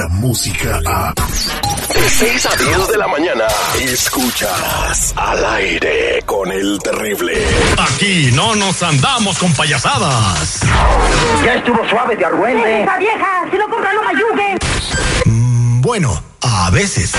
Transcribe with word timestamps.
la 0.00 0.08
música 0.08 0.80
a... 0.86 1.12
De 1.12 2.08
6 2.08 2.46
a 2.46 2.56
10 2.56 2.88
de 2.88 2.96
la 2.96 3.06
mañana, 3.06 3.44
escuchas 3.82 5.12
al 5.14 5.44
aire 5.44 6.22
con 6.24 6.50
el 6.50 6.78
terrible. 6.78 7.34
Aquí 7.76 8.30
no 8.32 8.54
nos 8.54 8.82
andamos 8.82 9.38
con 9.38 9.52
payasadas. 9.52 10.60
Ya 11.44 11.54
estuvo 11.56 11.86
suave 11.90 12.16
de 12.16 12.24
argüente. 12.24 12.82
¡Esa 12.82 12.96
vieja! 12.96 13.44
¡Si 13.50 13.58
no 13.58 13.68
compra, 13.68 13.92
no 13.92 14.02
me 14.02 14.08
ayude! 14.08 14.58
Mm, 15.26 15.80
bueno, 15.82 16.22
a 16.40 16.70
veces. 16.70 17.12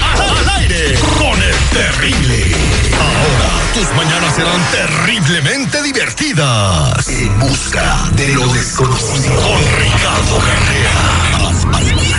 Al 0.00 0.48
aire 0.60 0.94
con 1.18 1.42
el 1.42 1.56
terrible. 1.72 2.56
Ahora 2.94 3.58
tus 3.74 3.96
mañanas 3.96 4.34
serán 4.36 4.60
terriblemente 4.70 5.82
divertidas. 5.82 7.08
En 7.08 7.38
busca 7.40 7.96
de 8.12 8.28
lo 8.28 8.46
desconocido. 8.52 9.34
Con 9.34 9.60
Ricardo 9.80 10.38
Carrera. 10.38 12.07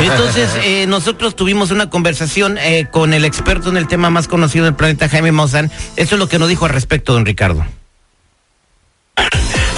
Entonces, 0.00 0.50
eh, 0.62 0.86
nosotros 0.86 1.34
tuvimos 1.34 1.72
una 1.72 1.90
conversación 1.90 2.58
eh, 2.58 2.86
con 2.92 3.12
el 3.12 3.24
experto 3.24 3.70
en 3.70 3.76
el 3.76 3.88
tema 3.88 4.08
más 4.08 4.28
conocido 4.28 4.64
del 4.66 4.74
planeta, 4.74 5.08
Jaime 5.08 5.32
Maussan. 5.32 5.68
Esto 5.96 6.14
es 6.14 6.18
lo 6.20 6.28
que 6.28 6.38
nos 6.38 6.48
dijo 6.48 6.64
al 6.64 6.70
respecto, 6.70 7.12
don 7.12 7.26
Ricardo. 7.26 7.66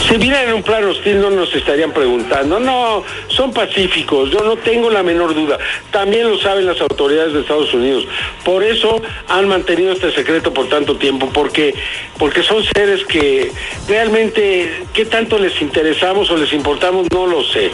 Si 0.08 0.18
vinieran 0.18 0.48
en 0.48 0.54
un 0.56 0.62
plano 0.62 0.90
hostil 0.90 1.18
no 1.20 1.30
nos 1.30 1.54
estarían 1.54 1.92
preguntando. 1.92 2.60
No, 2.60 3.04
son 3.28 3.52
pacíficos, 3.52 4.30
yo 4.30 4.40
no 4.40 4.56
tengo 4.56 4.90
la 4.90 5.02
menor 5.02 5.34
duda. 5.34 5.58
También 5.90 6.28
lo 6.30 6.38
saben 6.38 6.66
las 6.66 6.80
autoridades 6.80 7.32
de 7.32 7.40
Estados 7.40 7.72
Unidos. 7.72 8.06
Por 8.44 8.62
eso 8.62 9.00
han 9.28 9.48
mantenido 9.48 9.92
este 9.92 10.12
secreto 10.12 10.52
por 10.52 10.68
tanto 10.68 10.96
tiempo, 10.96 11.30
porque, 11.32 11.74
porque 12.18 12.42
son 12.42 12.62
seres 12.64 13.04
que 13.06 13.50
realmente, 13.88 14.84
¿qué 14.92 15.06
tanto 15.06 15.38
les 15.38 15.60
interesamos 15.62 16.30
o 16.30 16.36
les 16.36 16.52
importamos? 16.52 17.06
No 17.10 17.26
lo 17.26 17.42
sé. 17.42 17.70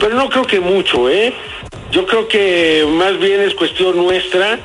Pero 0.00 0.16
no 0.16 0.28
creo 0.28 0.44
que 0.44 0.58
mucho, 0.58 1.08
¿eh? 1.08 1.32
Yo 1.92 2.06
creo 2.06 2.26
que 2.26 2.84
más 2.88 3.18
bien 3.18 3.40
es 3.40 3.54
cuestión 3.54 3.96
nuestra 3.96 4.58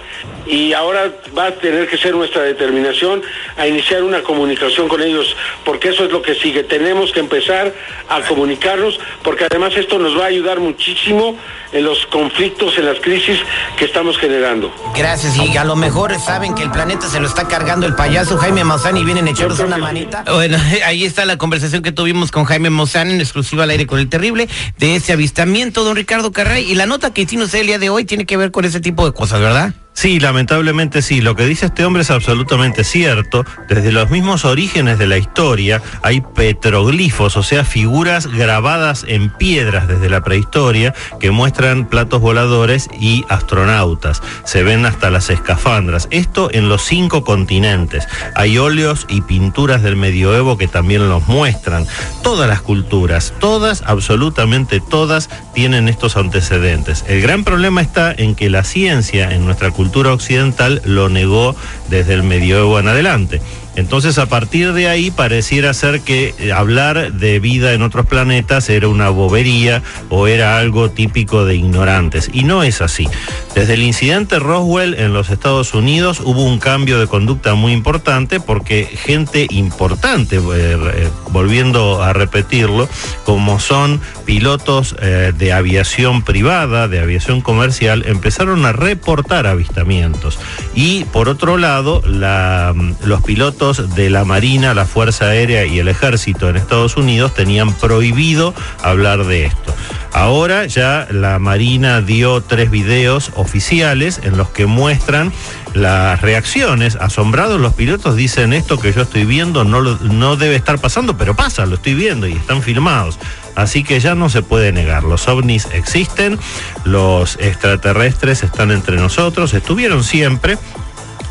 y 0.45 0.73
ahora 0.73 1.11
va 1.37 1.47
a 1.47 1.51
tener 1.51 1.87
que 1.87 1.97
ser 1.97 2.15
nuestra 2.15 2.41
determinación 2.41 3.21
a 3.57 3.67
iniciar 3.67 4.03
una 4.03 4.21
comunicación 4.21 4.87
con 4.87 5.01
ellos, 5.01 5.35
porque 5.63 5.89
eso 5.89 6.05
es 6.05 6.11
lo 6.11 6.21
que 6.21 6.35
sigue. 6.35 6.63
Tenemos 6.63 7.11
que 7.11 7.19
empezar 7.19 7.73
a 8.09 8.21
comunicarnos, 8.21 8.99
porque 9.23 9.45
además 9.45 9.73
esto 9.75 9.99
nos 9.99 10.17
va 10.17 10.23
a 10.23 10.27
ayudar 10.27 10.59
muchísimo 10.59 11.37
en 11.71 11.83
los 11.83 12.05
conflictos, 12.07 12.77
en 12.77 12.85
las 12.85 12.99
crisis 12.99 13.39
que 13.77 13.85
estamos 13.85 14.17
generando. 14.17 14.73
Gracias, 14.95 15.37
y 15.37 15.57
a 15.57 15.63
lo 15.63 15.75
mejor 15.75 16.17
saben 16.19 16.53
que 16.55 16.63
el 16.63 16.71
planeta 16.71 17.07
se 17.07 17.19
lo 17.19 17.27
está 17.27 17.47
cargando 17.47 17.85
el 17.85 17.95
payaso 17.95 18.37
Jaime 18.37 18.63
Maussan 18.63 18.97
y 18.97 19.05
vienen 19.05 19.27
a 19.27 19.31
echarnos 19.31 19.59
una 19.59 19.77
manita. 19.77 20.23
Bueno, 20.31 20.57
ahí 20.85 21.05
está 21.05 21.25
la 21.25 21.37
conversación 21.37 21.81
que 21.81 21.91
tuvimos 21.91 22.31
con 22.31 22.45
Jaime 22.45 22.69
Maussan 22.69 23.11
en 23.11 23.21
exclusiva 23.21 23.63
al 23.63 23.69
aire 23.69 23.87
con 23.87 23.99
el 23.99 24.09
terrible 24.09 24.47
de 24.77 24.95
ese 24.95 25.13
avistamiento, 25.13 25.83
don 25.83 25.95
Ricardo 25.95 26.31
Carray. 26.31 26.69
Y 26.69 26.75
la 26.75 26.85
nota 26.85 27.13
que 27.13 27.21
hicimos 27.21 27.53
el 27.53 27.67
día 27.67 27.79
de 27.79 27.89
hoy 27.89 28.05
tiene 28.05 28.25
que 28.25 28.37
ver 28.37 28.51
con 28.51 28.65
ese 28.65 28.79
tipo 28.79 29.05
de 29.05 29.13
cosas, 29.13 29.39
¿verdad? 29.39 29.73
Sí, 29.93 30.19
lamentablemente 30.19 31.01
sí. 31.01 31.21
Lo 31.21 31.35
que 31.35 31.45
dice 31.45 31.67
este 31.67 31.85
hombre 31.85 32.01
es 32.01 32.09
absolutamente 32.11 32.83
cierto. 32.83 33.45
Desde 33.69 33.91
los 33.91 34.09
mismos 34.09 34.43
orígenes 34.43 34.97
de 34.97 35.07
la 35.07 35.17
historia 35.17 35.81
hay 36.01 36.21
petroglifos, 36.21 37.37
o 37.37 37.43
sea, 37.43 37.63
figuras 37.63 38.27
grabadas 38.27 39.05
en 39.07 39.29
piedras 39.29 39.87
desde 39.87 40.09
la 40.09 40.23
prehistoria 40.23 40.93
que 41.19 41.31
muestran 41.31 41.85
platos 41.85 42.21
voladores 42.21 42.89
y 42.99 43.23
astronautas. 43.29 44.21
Se 44.45 44.63
ven 44.63 44.85
hasta 44.85 45.11
las 45.11 45.29
escafandras. 45.29 46.07
Esto 46.09 46.49
en 46.51 46.69
los 46.69 46.81
cinco 46.81 47.23
continentes. 47.23 48.07
Hay 48.35 48.57
óleos 48.57 49.05
y 49.09 49.21
pinturas 49.21 49.83
del 49.83 49.95
medioevo 49.95 50.57
que 50.57 50.67
también 50.67 51.07
los 51.07 51.27
muestran. 51.27 51.85
Todas 52.23 52.49
las 52.49 52.61
culturas, 52.61 53.33
todas, 53.39 53.83
absolutamente 53.85 54.81
todas, 54.81 55.29
tienen 55.53 55.87
estos 55.87 56.17
antecedentes. 56.17 57.05
El 57.07 57.21
gran 57.21 57.43
problema 57.43 57.81
está 57.81 58.11
en 58.11 58.33
que 58.33 58.49
la 58.49 58.63
ciencia 58.63 59.31
en 59.31 59.45
nuestra 59.45 59.69
cultura 59.69 59.82
occidental 60.13 60.81
lo 60.85 61.09
negó 61.09 61.55
desde 61.89 62.13
el 62.13 62.23
medioevo 62.23 62.79
en 62.79 62.87
adelante. 62.87 63.41
Entonces, 63.75 64.17
a 64.19 64.27
partir 64.27 64.73
de 64.73 64.87
ahí 64.87 65.09
pareciera 65.09 65.73
ser 65.73 66.01
que 66.01 66.35
eh, 66.37 66.51
hablar 66.51 67.13
de 67.13 67.39
vida 67.39 67.73
en 67.73 67.81
otros 67.81 68.05
planetas 68.05 68.69
era 68.69 68.87
una 68.87 69.09
bobería 69.09 69.81
o 70.09 70.27
era 70.27 70.57
algo 70.59 70.91
típico 70.91 71.45
de 71.45 71.55
ignorantes. 71.55 72.29
Y 72.33 72.43
no 72.43 72.63
es 72.63 72.81
así. 72.81 73.07
Desde 73.55 73.73
el 73.73 73.83
incidente 73.83 74.37
Roswell 74.39 74.93
en 74.95 75.13
los 75.13 75.29
Estados 75.29 75.73
Unidos 75.73 76.19
hubo 76.23 76.43
un 76.43 76.59
cambio 76.59 76.99
de 76.99 77.07
conducta 77.07 77.55
muy 77.55 77.71
importante 77.71 78.39
porque 78.39 78.85
gente 78.85 79.47
importante, 79.49 80.37
eh, 80.37 80.41
eh, 80.53 81.09
volviendo 81.31 82.03
a 82.03 82.13
repetirlo, 82.13 82.87
como 83.23 83.59
son 83.59 84.01
pilotos 84.25 84.95
de 85.01 85.53
aviación 85.53 86.21
privada, 86.21 86.87
de 86.87 86.99
aviación 86.99 87.41
comercial, 87.41 88.03
empezaron 88.07 88.65
a 88.65 88.71
reportar 88.71 89.47
avistamientos. 89.47 90.39
Y 90.75 91.03
por 91.05 91.27
otro 91.27 91.57
lado, 91.57 92.01
la- 92.05 92.73
los 93.03 93.21
pilotos 93.23 93.62
de 93.71 94.09
la 94.09 94.25
Marina, 94.25 94.73
la 94.73 94.85
Fuerza 94.85 95.27
Aérea 95.27 95.65
y 95.65 95.79
el 95.79 95.87
Ejército 95.87 96.49
en 96.49 96.57
Estados 96.57 96.97
Unidos 96.97 97.33
tenían 97.33 97.73
prohibido 97.73 98.53
hablar 98.81 99.23
de 99.23 99.45
esto. 99.45 99.73
Ahora 100.11 100.65
ya 100.65 101.07
la 101.09 101.39
Marina 101.39 102.01
dio 102.01 102.41
tres 102.41 102.69
videos 102.69 103.31
oficiales 103.35 104.19
en 104.23 104.35
los 104.35 104.49
que 104.49 104.65
muestran 104.65 105.31
las 105.73 106.21
reacciones. 106.21 106.97
Asombrados 106.97 107.59
los 107.61 107.73
pilotos 107.73 108.17
dicen 108.17 108.51
esto 108.51 108.77
que 108.79 108.91
yo 108.91 109.03
estoy 109.03 109.23
viendo 109.23 109.63
no, 109.63 109.81
no 109.81 110.35
debe 110.35 110.57
estar 110.57 110.79
pasando, 110.79 111.17
pero 111.17 111.33
pasa, 111.33 111.65
lo 111.65 111.75
estoy 111.75 111.93
viendo 111.93 112.27
y 112.27 112.33
están 112.33 112.61
filmados. 112.61 113.17
Así 113.55 113.83
que 113.85 114.01
ya 114.01 114.13
no 114.13 114.29
se 114.29 114.41
puede 114.41 114.73
negar, 114.73 115.03
los 115.03 115.27
ovnis 115.29 115.69
existen, 115.71 116.37
los 116.83 117.37
extraterrestres 117.39 118.43
están 118.43 118.71
entre 118.71 118.97
nosotros, 118.97 119.53
estuvieron 119.53 120.03
siempre. 120.03 120.57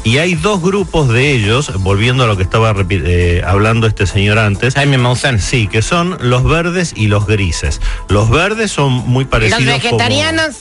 Y 0.04 0.18
hay 0.18 0.34
dos 0.34 0.60
grupos 0.60 1.08
de 1.08 1.30
ellos, 1.32 1.72
volviendo 1.80 2.24
a 2.24 2.26
lo 2.26 2.36
que 2.36 2.42
estaba 2.42 2.74
repi- 2.74 3.02
eh, 3.04 3.42
hablando 3.46 3.86
este 3.86 4.06
señor 4.06 4.38
antes. 4.38 4.74
Jaime 4.74 4.98
Maussan. 4.98 5.40
Sí, 5.40 5.68
que 5.68 5.80
son 5.80 6.18
los 6.20 6.42
verdes 6.42 6.92
y 6.96 7.06
los 7.06 7.26
grises. 7.26 7.80
Los 8.08 8.28
verdes 8.28 8.72
son 8.72 8.92
muy 8.92 9.24
parecidos. 9.24 9.62
Los 9.62 9.74
como- 9.74 9.82
vegetarianos. 9.98 10.56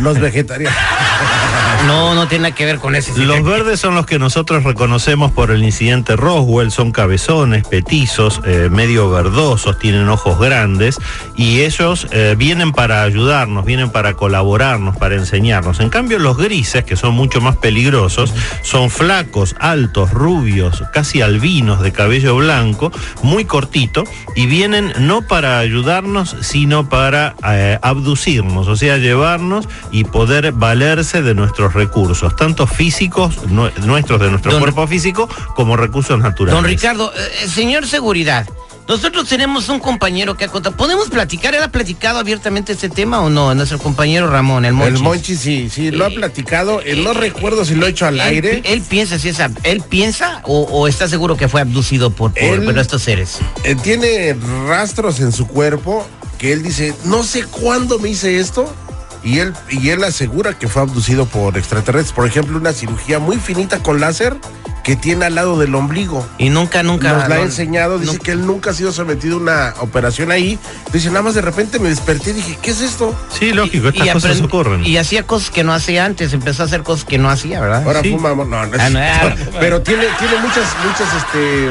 Los 0.00 0.18
vegetarianos. 0.20 0.78
No, 1.86 2.14
no 2.14 2.28
tiene 2.28 2.42
nada 2.42 2.54
que 2.54 2.64
ver 2.64 2.78
con 2.78 2.94
eso. 2.94 3.12
Los 3.16 3.42
verdes 3.42 3.80
son 3.80 3.94
los 3.94 4.06
que 4.06 4.18
nosotros 4.18 4.64
reconocemos 4.64 5.32
por 5.32 5.50
el 5.50 5.64
incidente 5.64 6.16
Roswell, 6.16 6.70
son 6.70 6.92
cabezones, 6.92 7.66
petizos, 7.66 8.40
eh, 8.44 8.68
medio 8.70 9.10
verdosos, 9.10 9.78
tienen 9.78 10.08
ojos 10.08 10.38
grandes 10.38 10.98
y 11.36 11.60
ellos 11.62 12.06
eh, 12.12 12.34
vienen 12.38 12.72
para 12.72 13.02
ayudarnos, 13.02 13.64
vienen 13.64 13.90
para 13.90 14.14
colaborarnos, 14.14 14.96
para 14.96 15.16
enseñarnos. 15.16 15.80
En 15.80 15.88
cambio 15.88 16.18
los 16.18 16.36
grises, 16.36 16.84
que 16.84 16.96
son 16.96 17.14
mucho 17.14 17.40
más 17.40 17.56
peligrosos, 17.56 18.32
son 18.62 18.90
flacos, 18.90 19.56
altos, 19.58 20.10
rubios, 20.12 20.84
casi 20.92 21.20
albinos, 21.20 21.82
de 21.82 21.92
cabello 21.92 22.36
blanco, 22.36 22.92
muy 23.22 23.44
cortito 23.44 24.04
y 24.36 24.46
vienen 24.46 24.92
no 24.98 25.22
para 25.22 25.58
ayudarnos, 25.58 26.36
sino 26.40 26.88
para 26.88 27.34
eh, 27.48 27.78
abducirnos, 27.82 28.68
o 28.68 28.76
sea, 28.76 28.98
llevarnos 28.98 29.68
y 29.90 30.04
poder 30.04 30.52
valerse 30.52 31.22
de 31.22 31.34
nuestros 31.34 31.71
recursos, 31.74 32.34
tanto 32.36 32.66
físicos, 32.66 33.36
nue- 33.48 33.72
nuestros, 33.78 34.20
de 34.20 34.30
nuestro 34.30 34.52
Don- 34.52 34.60
cuerpo 34.60 34.86
físico, 34.86 35.28
como 35.54 35.76
recursos 35.76 36.18
naturales. 36.20 36.54
Don 36.54 36.64
Ricardo, 36.64 37.12
eh, 37.14 37.48
señor 37.48 37.86
seguridad, 37.86 38.46
Nosotros 38.88 39.28
tenemos 39.28 39.68
un 39.68 39.78
compañero 39.78 40.36
que 40.36 40.44
ha 40.44 40.48
contado. 40.48 40.76
¿Podemos 40.76 41.08
platicar? 41.08 41.54
¿Él 41.54 41.62
ha 41.62 41.68
platicado 41.70 42.18
abiertamente 42.18 42.72
este 42.72 42.88
tema 42.90 43.20
o 43.20 43.30
no? 43.30 43.54
Nuestro 43.54 43.78
compañero 43.78 44.28
Ramón, 44.28 44.64
el 44.64 44.72
Monchi. 44.72 44.96
El 44.96 45.02
Monchi 45.02 45.36
sí, 45.36 45.70
sí, 45.70 45.92
lo 45.92 46.04
ha 46.04 46.10
platicado. 46.10 46.80
Eh, 46.82 46.96
no 46.96 47.12
recuerdo 47.12 47.64
si 47.64 47.76
lo 47.76 47.86
ha 47.86 47.88
hecho 47.88 48.06
al 48.06 48.16
Él, 48.16 48.20
aire. 48.20 48.60
él 48.64 48.82
piensa 48.82 49.20
si 49.20 49.28
es 49.28 49.38
ab- 49.38 49.56
él 49.62 49.82
piensa 49.88 50.40
o, 50.42 50.62
o 50.62 50.88
está 50.88 51.06
seguro 51.08 51.36
que 51.36 51.48
fue 51.48 51.60
abducido 51.60 52.10
por, 52.10 52.32
por, 52.34 52.42
Él- 52.42 52.64
por 52.64 52.76
estos 52.76 53.02
seres. 53.02 53.38
Eh, 53.62 53.76
tiene 53.80 54.36
rastros 54.66 55.20
en 55.20 55.30
su 55.30 55.46
cuerpo 55.46 56.04
que 56.38 56.52
él 56.52 56.64
dice, 56.64 56.92
no 57.04 57.22
sé 57.22 57.44
cuándo 57.44 58.00
me 58.00 58.08
hice 58.10 58.40
esto. 58.40 58.74
Y 59.24 59.38
él, 59.38 59.52
y 59.70 59.90
él 59.90 60.02
asegura 60.04 60.58
que 60.58 60.66
fue 60.68 60.82
abducido 60.82 61.26
por 61.26 61.56
extraterrestres. 61.56 62.12
Por 62.12 62.26
ejemplo, 62.26 62.58
una 62.58 62.72
cirugía 62.72 63.18
muy 63.18 63.36
finita 63.36 63.78
con 63.78 64.00
láser 64.00 64.36
que 64.82 64.96
tiene 64.96 65.26
al 65.26 65.36
lado 65.36 65.56
del 65.60 65.72
ombligo. 65.76 66.26
Y 66.38 66.48
nunca, 66.48 66.82
nunca. 66.82 67.12
Nos 67.12 67.28
la 67.28 67.36
ha 67.36 67.40
enseñado, 67.42 68.00
dice 68.00 68.18
que 68.18 68.32
él 68.32 68.44
nunca 68.44 68.70
ha 68.70 68.74
sido 68.74 68.90
sometido 68.90 69.36
a 69.36 69.40
una 69.40 69.74
operación 69.78 70.32
ahí. 70.32 70.58
Dice, 70.92 71.08
nada 71.10 71.22
más 71.22 71.34
de 71.34 71.40
repente 71.40 71.78
me 71.78 71.88
desperté 71.88 72.30
y 72.30 72.32
dije, 72.32 72.58
¿qué 72.60 72.72
es 72.72 72.80
esto? 72.80 73.14
Sí, 73.38 73.52
lógico, 73.52 73.88
estas 73.90 74.06
y 74.08 74.10
cosas 74.10 74.40
ocurren. 74.40 74.84
Y 74.84 74.96
hacía 74.96 75.22
cosas 75.24 75.50
que 75.50 75.62
no 75.62 75.72
hacía 75.72 76.04
antes, 76.04 76.32
empezó 76.32 76.64
a 76.64 76.66
hacer 76.66 76.82
cosas 76.82 77.04
que 77.04 77.16
no 77.16 77.30
hacía, 77.30 77.60
¿verdad? 77.60 77.84
Ahora 77.86 78.02
Sí. 78.02 78.10
fuma, 78.10 78.30
no, 78.34 78.44
no 78.44 78.64
es- 78.74 78.80
Ah, 78.80 78.90
no, 78.90 78.98
ahora 78.98 79.36
fuma. 79.36 79.60
pero 79.60 79.82
tiene, 79.82 80.06
tiene 80.18 80.36
muchas, 80.42 80.64
muchas, 80.84 81.08
este, 81.16 81.68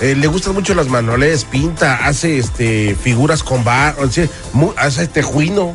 eh, 0.00 0.14
le 0.16 0.26
gustan 0.26 0.54
mucho 0.54 0.74
las 0.74 0.88
manualidades, 0.88 1.44
pinta, 1.44 2.06
hace, 2.06 2.38
este, 2.38 2.96
figuras 2.98 3.42
con 3.42 3.62
bar, 3.62 3.94
o 3.98 4.10
sea, 4.10 4.26
mu- 4.54 4.72
hace 4.78 5.06
tejuino. 5.06 5.74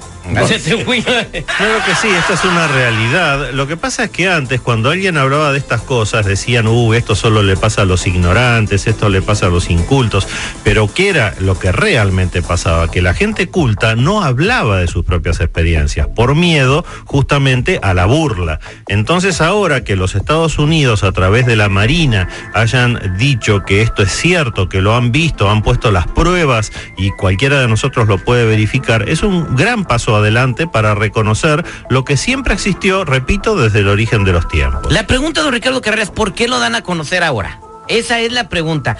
Claro 1.58 1.86
que 1.86 1.96
sí, 1.96 2.08
esta 2.08 2.34
es 2.34 2.44
una 2.44 2.68
realidad. 2.68 3.52
Lo 3.52 3.68
que 3.68 3.78
pasa 3.78 4.06
es 4.06 4.10
que 4.12 4.30
antes, 4.30 4.62
cuando 4.62 4.90
alguien 4.90 5.18
hablaba 5.18 5.52
de 5.52 5.58
estas 5.58 5.82
cosas, 5.82 6.26
decían, 6.26 6.68
uh, 6.68 6.94
esto 6.94 7.16
solo 7.16 7.44
le 7.44 7.58
pasa 7.58 7.82
a 7.82 7.86
los 7.86 8.08
ignorantes, 8.08 8.88
esto 8.88 9.10
le 9.10 9.22
pasa 9.22 9.48
a 9.48 9.50
los 9.50 9.70
incultos. 9.70 10.28
Pero 10.64 10.92
¿qué 10.94 11.10
era 11.10 11.34
lo 11.40 11.58
que 11.58 11.72
realmente 11.72 12.42
pasaba? 12.42 12.90
Que 12.90 13.02
la 13.02 13.14
gente 13.14 13.48
culta 13.48 13.96
no 13.96 14.24
hablaba 14.24 14.80
de 14.80 14.88
sus 14.88 15.06
propias 15.06 15.40
experiencias, 15.40 16.08
por 16.08 16.36
miedo 16.36 16.86
justamente 17.06 17.80
a 17.82 17.94
la 17.94 18.06
burla. 18.06 18.60
Entonces 18.88 19.42
ahora 19.42 19.84
que 19.84 19.96
los 19.96 20.16
Estados 20.16 20.60
Unidos, 20.60 21.04
a 21.04 21.12
través 21.12 21.46
de 21.46 21.56
la 21.56 21.70
Marina, 21.70 22.28
hayan 22.54 23.18
dicho 23.18 23.64
que 23.66 23.82
esto 23.82 24.04
es 24.04 24.12
cierto, 24.12 24.70
que 24.70 24.82
lo 24.82 24.96
han 24.96 25.12
visto, 25.12 25.50
han 25.50 25.62
puesto 25.62 25.92
las 25.92 26.08
pruebas 26.08 26.72
y 26.98 27.12
cualquiera 27.12 27.60
de 27.62 27.68
nosotros 27.68 28.08
lo 28.08 28.18
puede 28.18 28.46
verificar, 28.46 29.08
es 29.10 29.24
un 29.24 29.56
gran 29.56 29.86
paso 29.86 30.19
adelante 30.20 30.68
para 30.68 30.96
reconocer 30.96 31.66
lo 31.90 32.06
que 32.06 32.18
siempre 32.18 32.54
existió, 32.54 33.06
repito, 33.06 33.56
desde 33.58 33.80
el 33.80 33.88
origen 33.88 34.24
de 34.24 34.34
los 34.34 34.48
tiempos. 34.48 34.92
La 34.92 35.08
pregunta, 35.08 35.42
don 35.42 35.54
Ricardo 35.54 35.82
Carreras, 35.82 36.12
¿por 36.12 36.34
qué 36.34 36.48
lo 36.48 36.60
dan 36.60 36.76
a 36.76 36.82
conocer 36.82 37.24
ahora? 37.24 37.60
Esa 37.90 38.20
es 38.22 38.32
la 38.32 38.48
pregunta. 38.50 38.98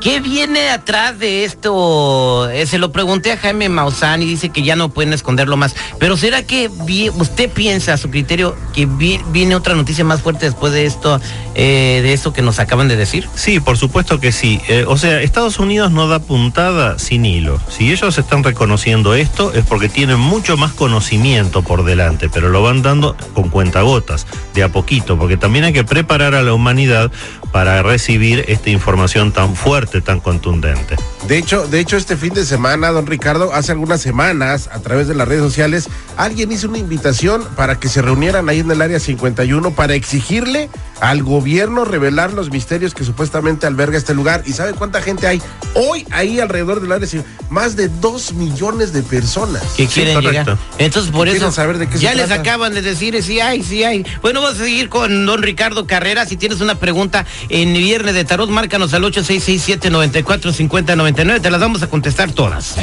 ¿Qué 0.00 0.20
viene 0.20 0.68
atrás 0.68 1.18
de 1.18 1.44
esto? 1.44 2.50
Eh, 2.50 2.66
se 2.66 2.78
lo 2.78 2.90
pregunté 2.92 3.32
a 3.32 3.36
Jaime 3.36 3.68
Maussan 3.68 4.20
y 4.22 4.26
dice 4.26 4.50
que 4.50 4.62
ya 4.62 4.74
no 4.76 4.88
pueden 4.88 5.12
esconderlo 5.12 5.56
más. 5.56 5.74
Pero 6.00 6.16
¿será 6.16 6.42
que 6.42 6.68
usted 7.16 7.48
piensa, 7.50 7.94
a 7.94 7.96
su 7.96 8.10
criterio, 8.10 8.56
que 8.74 8.86
vi- 8.86 9.20
viene 9.30 9.54
otra 9.54 9.74
noticia 9.74 10.04
más 10.04 10.22
fuerte 10.22 10.46
después 10.46 10.72
de 10.72 10.86
esto, 10.86 11.20
eh, 11.54 12.00
de 12.02 12.12
esto 12.12 12.32
que 12.32 12.42
nos 12.42 12.58
acaban 12.58 12.88
de 12.88 12.96
decir? 12.96 13.28
Sí, 13.36 13.60
por 13.60 13.78
supuesto 13.78 14.18
que 14.18 14.32
sí. 14.32 14.60
Eh, 14.68 14.84
o 14.88 14.98
sea, 14.98 15.20
Estados 15.22 15.60
Unidos 15.60 15.92
no 15.92 16.08
da 16.08 16.18
puntada 16.18 16.98
sin 16.98 17.24
hilo. 17.24 17.60
Si 17.68 17.92
ellos 17.92 18.18
están 18.18 18.42
reconociendo 18.42 19.14
esto 19.14 19.52
es 19.54 19.64
porque 19.64 19.88
tienen 19.88 20.18
mucho 20.18 20.56
más 20.56 20.72
conocimiento 20.72 21.62
por 21.62 21.84
delante, 21.84 22.28
pero 22.28 22.48
lo 22.48 22.60
van 22.62 22.82
dando 22.82 23.16
con 23.34 23.50
cuentagotas, 23.50 24.26
de 24.54 24.64
a 24.64 24.68
poquito, 24.70 25.16
porque 25.16 25.36
también 25.36 25.64
hay 25.64 25.72
que 25.72 25.84
preparar 25.84 26.34
a 26.34 26.42
la 26.42 26.52
humanidad 26.54 27.12
para 27.52 27.82
recibir 27.82 28.31
esta 28.40 28.70
información 28.70 29.32
tan 29.32 29.56
fuerte, 29.56 30.00
tan 30.00 30.20
contundente. 30.20 30.96
De 31.26 31.38
hecho, 31.38 31.66
de 31.66 31.80
hecho, 31.80 31.96
este 31.96 32.16
fin 32.16 32.34
de 32.34 32.44
semana, 32.44 32.90
don 32.90 33.06
Ricardo, 33.06 33.52
hace 33.52 33.72
algunas 33.72 34.00
semanas, 34.00 34.68
a 34.72 34.80
través 34.80 35.08
de 35.08 35.14
las 35.14 35.28
redes 35.28 35.42
sociales, 35.42 35.88
alguien 36.16 36.50
hizo 36.52 36.68
una 36.68 36.78
invitación 36.78 37.44
para 37.56 37.78
que 37.78 37.88
se 37.88 38.02
reunieran 38.02 38.48
ahí 38.48 38.60
en 38.60 38.70
el 38.70 38.82
área 38.82 38.98
51 38.98 39.70
para 39.72 39.94
exigirle 39.94 40.68
al 41.02 41.22
gobierno 41.24 41.84
revelar 41.84 42.32
los 42.32 42.50
misterios 42.50 42.94
que 42.94 43.02
supuestamente 43.04 43.66
alberga 43.66 43.98
este 43.98 44.14
lugar. 44.14 44.44
¿Y 44.46 44.52
sabe 44.52 44.72
cuánta 44.72 45.02
gente 45.02 45.26
hay? 45.26 45.42
Hoy 45.74 46.06
ahí 46.12 46.38
alrededor 46.38 46.80
del 46.80 46.92
área 46.92 47.08
51, 47.08 47.44
más 47.50 47.74
de 47.74 47.88
dos 47.88 48.32
millones 48.34 48.92
de 48.92 49.02
personas. 49.02 49.64
que 49.76 49.88
Sí, 49.88 49.94
quieren 49.94 50.14
correcto. 50.14 50.52
llegar. 50.52 50.58
Entonces, 50.78 51.10
por 51.10 51.28
eso 51.28 51.50
saber 51.50 51.78
de 51.78 51.88
qué 51.88 51.94
se 51.98 52.04
ya 52.04 52.14
les 52.14 52.26
trata. 52.26 52.40
acaban 52.42 52.72
de 52.72 52.82
decir, 52.82 53.20
sí 53.20 53.40
hay, 53.40 53.64
sí 53.64 53.82
hay. 53.82 54.06
Bueno, 54.22 54.40
vamos 54.42 54.60
a 54.60 54.64
seguir 54.64 54.88
con 54.88 55.26
don 55.26 55.42
Ricardo 55.42 55.88
Carrera. 55.88 56.24
Si 56.24 56.36
tienes 56.36 56.60
una 56.60 56.76
pregunta 56.76 57.26
en 57.48 57.72
Viernes 57.72 58.14
de 58.14 58.24
Tarot, 58.24 58.48
márcanos 58.48 58.94
al 58.94 59.02
8667-945099. 59.02 61.42
Te 61.42 61.50
las 61.50 61.60
vamos 61.60 61.82
a 61.82 61.88
contestar 61.88 62.30
todas. 62.30 62.76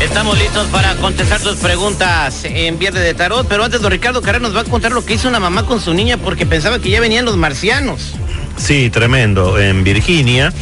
Estamos 0.00 0.38
listos 0.38 0.68
para 0.68 0.94
contestar 0.96 1.40
tus 1.40 1.56
preguntas 1.56 2.44
en 2.44 2.78
Viernes 2.78 3.02
de 3.02 3.14
Tarot, 3.14 3.46
pero 3.48 3.64
antes 3.64 3.80
don 3.80 3.90
Ricardo 3.90 4.22
Carrera 4.22 4.38
nos 4.38 4.54
va 4.54 4.60
a 4.60 4.64
contar 4.64 4.92
lo 4.92 5.04
que 5.04 5.14
hizo 5.14 5.28
una 5.28 5.40
mamá 5.40 5.66
con 5.66 5.80
su 5.80 5.92
niña 5.92 6.16
porque 6.16 6.46
pensaba 6.46 6.78
que 6.78 6.88
ya 6.88 7.00
venían 7.00 7.24
los 7.24 7.36
marcianos. 7.36 8.14
Sí, 8.56 8.90
tremendo. 8.90 9.58
En 9.58 9.82
Virginia, 9.82 10.52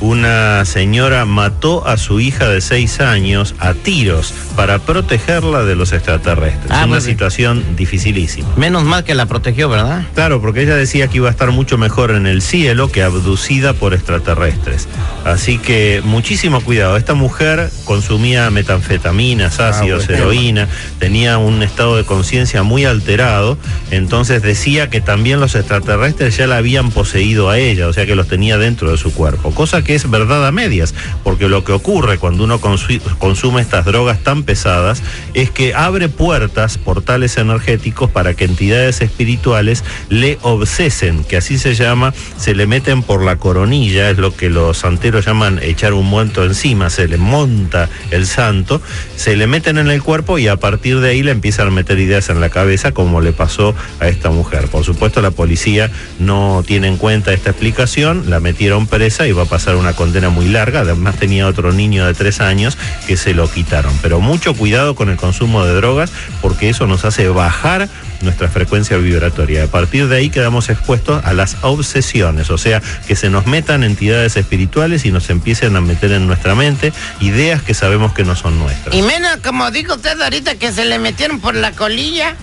una 0.00 0.64
señora 0.64 1.24
mató 1.24 1.86
a 1.86 1.96
su 1.96 2.20
hija 2.20 2.48
de 2.48 2.60
seis 2.60 3.00
años 3.00 3.54
a 3.58 3.74
tiros 3.74 4.34
para 4.56 4.78
protegerla 4.78 5.64
de 5.64 5.74
los 5.76 5.92
extraterrestres. 5.92 6.70
Ah, 6.70 6.84
Una 6.86 7.00
situación 7.00 7.64
dificilísima. 7.76 8.48
Menos 8.56 8.84
mal 8.84 9.04
que 9.04 9.14
la 9.14 9.26
protegió, 9.26 9.68
¿verdad? 9.68 10.04
Claro, 10.14 10.40
porque 10.40 10.62
ella 10.62 10.76
decía 10.76 11.08
que 11.08 11.18
iba 11.18 11.28
a 11.28 11.30
estar 11.30 11.50
mucho 11.50 11.78
mejor 11.78 12.10
en 12.10 12.26
el 12.26 12.42
cielo 12.42 12.90
que 12.90 13.02
abducida 13.02 13.72
por 13.72 13.94
extraterrestres. 13.94 14.88
Así 15.24 15.58
que 15.58 16.02
muchísimo 16.04 16.60
cuidado. 16.60 16.96
Esta 16.96 17.14
mujer 17.14 17.70
consumía 17.84 18.50
metanfetaminas, 18.50 19.60
ácidos, 19.60 20.06
bueno. 20.06 20.22
heroína, 20.22 20.68
tenía 20.98 21.38
un 21.38 21.62
estado 21.62 21.96
de 21.96 22.04
conciencia 22.04 22.62
muy 22.62 22.84
alterado, 22.84 23.58
entonces 23.90 24.42
decía 24.42 24.90
que 24.90 25.00
también 25.00 25.40
los 25.40 25.54
extraterrestres 25.54 26.36
ya 26.36 26.46
la 26.46 26.56
habían 26.56 26.90
poseído 26.90 27.50
a 27.50 27.58
ella, 27.58 27.88
o 27.88 27.92
sea 27.92 28.06
que 28.06 28.14
los 28.14 28.28
tenía 28.28 28.58
dentro 28.58 28.90
de 28.90 28.98
su 28.98 29.12
cuerpo, 29.12 29.52
cosa 29.52 29.82
que 29.84 29.94
es 29.94 30.10
verdad 30.10 30.46
a 30.46 30.52
medias, 30.52 30.94
porque 31.22 31.48
lo 31.48 31.62
que 31.64 31.72
ocurre 31.72 32.18
cuando 32.18 32.44
uno 32.44 32.60
consu- 32.60 33.00
consume 33.18 33.60
estas 33.60 33.84
drogas 33.84 34.18
tan 34.20 34.42
pesadas 34.42 35.02
es 35.34 35.50
que 35.50 35.74
abre 35.74 36.08
puertas, 36.08 36.78
portales 36.78 37.36
energéticos 37.36 38.10
para 38.10 38.34
que 38.34 38.44
entidades 38.44 39.00
espirituales 39.00 39.84
le 40.08 40.38
obsesen, 40.42 41.24
que 41.24 41.36
así 41.36 41.58
se 41.58 41.74
llama, 41.74 42.12
se 42.36 42.54
le 42.54 42.66
meten 42.66 43.02
por 43.02 43.22
la 43.22 43.36
coronilla, 43.36 44.10
es 44.10 44.18
lo 44.18 44.34
que 44.34 44.50
los 44.50 44.78
santeros 44.78 45.26
llaman 45.26 45.60
echar 45.62 45.92
un 45.92 46.06
muerto 46.06 46.44
encima, 46.44 46.90
se 46.90 47.06
le 47.06 47.16
monta 47.18 47.88
el 48.10 48.26
santo, 48.26 48.80
se 49.16 49.36
le 49.36 49.46
meten 49.46 49.78
en 49.78 49.90
el 49.90 50.02
cuerpo 50.02 50.38
y 50.38 50.48
a 50.48 50.56
partir 50.56 51.00
de 51.00 51.10
ahí 51.10 51.22
le 51.22 51.30
empiezan 51.30 51.68
a 51.68 51.70
meter 51.70 51.98
ideas 51.98 52.28
en 52.30 52.40
la 52.40 52.48
cabeza 52.48 52.92
como 52.92 53.20
le 53.20 53.32
pasó 53.32 53.74
a 54.00 54.08
esta 54.08 54.30
mujer. 54.30 54.68
Por 54.68 54.84
supuesto 54.84 55.20
la 55.20 55.30
policía 55.30 55.90
no 56.18 56.62
tiene 56.66 56.88
en 56.88 56.96
cuenta 56.96 57.32
esta 57.32 57.50
explicación, 57.50 58.30
la 58.30 58.40
metieron 58.40 58.86
presa 58.86 59.26
y 59.26 59.32
va 59.32 59.42
a 59.42 59.46
pasar 59.46 59.73
una 59.76 59.94
condena 59.94 60.28
muy 60.28 60.48
larga, 60.48 60.80
además 60.80 61.16
tenía 61.16 61.46
otro 61.46 61.72
niño 61.72 62.06
de 62.06 62.14
tres 62.14 62.40
años 62.40 62.76
que 63.06 63.16
se 63.16 63.34
lo 63.34 63.50
quitaron. 63.50 63.96
Pero 64.02 64.20
mucho 64.20 64.54
cuidado 64.54 64.94
con 64.94 65.08
el 65.08 65.16
consumo 65.16 65.64
de 65.64 65.74
drogas 65.74 66.12
porque 66.40 66.68
eso 66.68 66.86
nos 66.86 67.04
hace 67.04 67.28
bajar 67.28 67.88
nuestra 68.20 68.48
frecuencia 68.48 68.96
vibratoria. 68.96 69.64
A 69.64 69.66
partir 69.66 70.08
de 70.08 70.16
ahí 70.16 70.30
quedamos 70.30 70.68
expuestos 70.70 71.24
a 71.24 71.32
las 71.32 71.56
obsesiones, 71.62 72.50
o 72.50 72.58
sea, 72.58 72.82
que 73.06 73.16
se 73.16 73.30
nos 73.30 73.46
metan 73.46 73.84
entidades 73.84 74.36
espirituales 74.36 75.04
y 75.04 75.12
nos 75.12 75.30
empiecen 75.30 75.76
a 75.76 75.80
meter 75.80 76.12
en 76.12 76.26
nuestra 76.26 76.54
mente 76.54 76.92
ideas 77.20 77.62
que 77.62 77.74
sabemos 77.74 78.12
que 78.14 78.24
no 78.24 78.34
son 78.34 78.58
nuestras. 78.58 78.94
Y 78.94 79.02
menos, 79.02 79.38
como 79.44 79.70
dijo 79.70 79.94
usted 79.94 80.20
ahorita, 80.20 80.56
que 80.56 80.72
se 80.72 80.84
le 80.84 80.98
metieron 80.98 81.40
por 81.40 81.54
la 81.54 81.72
colilla. 81.72 82.34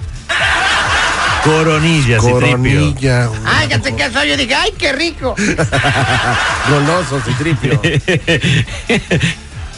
Coronillas, 1.44 2.24
Citripio. 2.24 2.34
Coronilla. 2.34 3.30
Ay, 3.46 3.68
ya 3.70 3.80
te 3.80 3.96
casó. 3.96 4.24
Yo 4.24 4.38
dije, 4.38 4.54
ay, 4.54 4.72
qué 4.78 4.92
rico. 4.94 5.36
Goloso, 6.70 7.20
Citripio. 7.22 7.80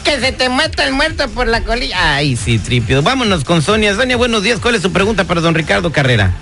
Que 0.04 0.20
se 0.20 0.32
te 0.32 0.50
meta 0.50 0.86
el 0.86 0.92
muerto 0.92 1.26
por 1.30 1.46
la 1.46 1.62
colilla. 1.64 2.16
Ay, 2.16 2.36
sí, 2.36 2.58
tripio. 2.58 3.00
Vámonos 3.00 3.42
con 3.42 3.62
Sonia. 3.62 3.94
Sonia, 3.94 4.18
buenos 4.18 4.42
días. 4.42 4.60
¿Cuál 4.60 4.74
es 4.74 4.82
su 4.82 4.92
pregunta 4.92 5.24
para 5.24 5.40
don 5.40 5.54
Ricardo 5.54 5.90
Carrera? 5.92 6.34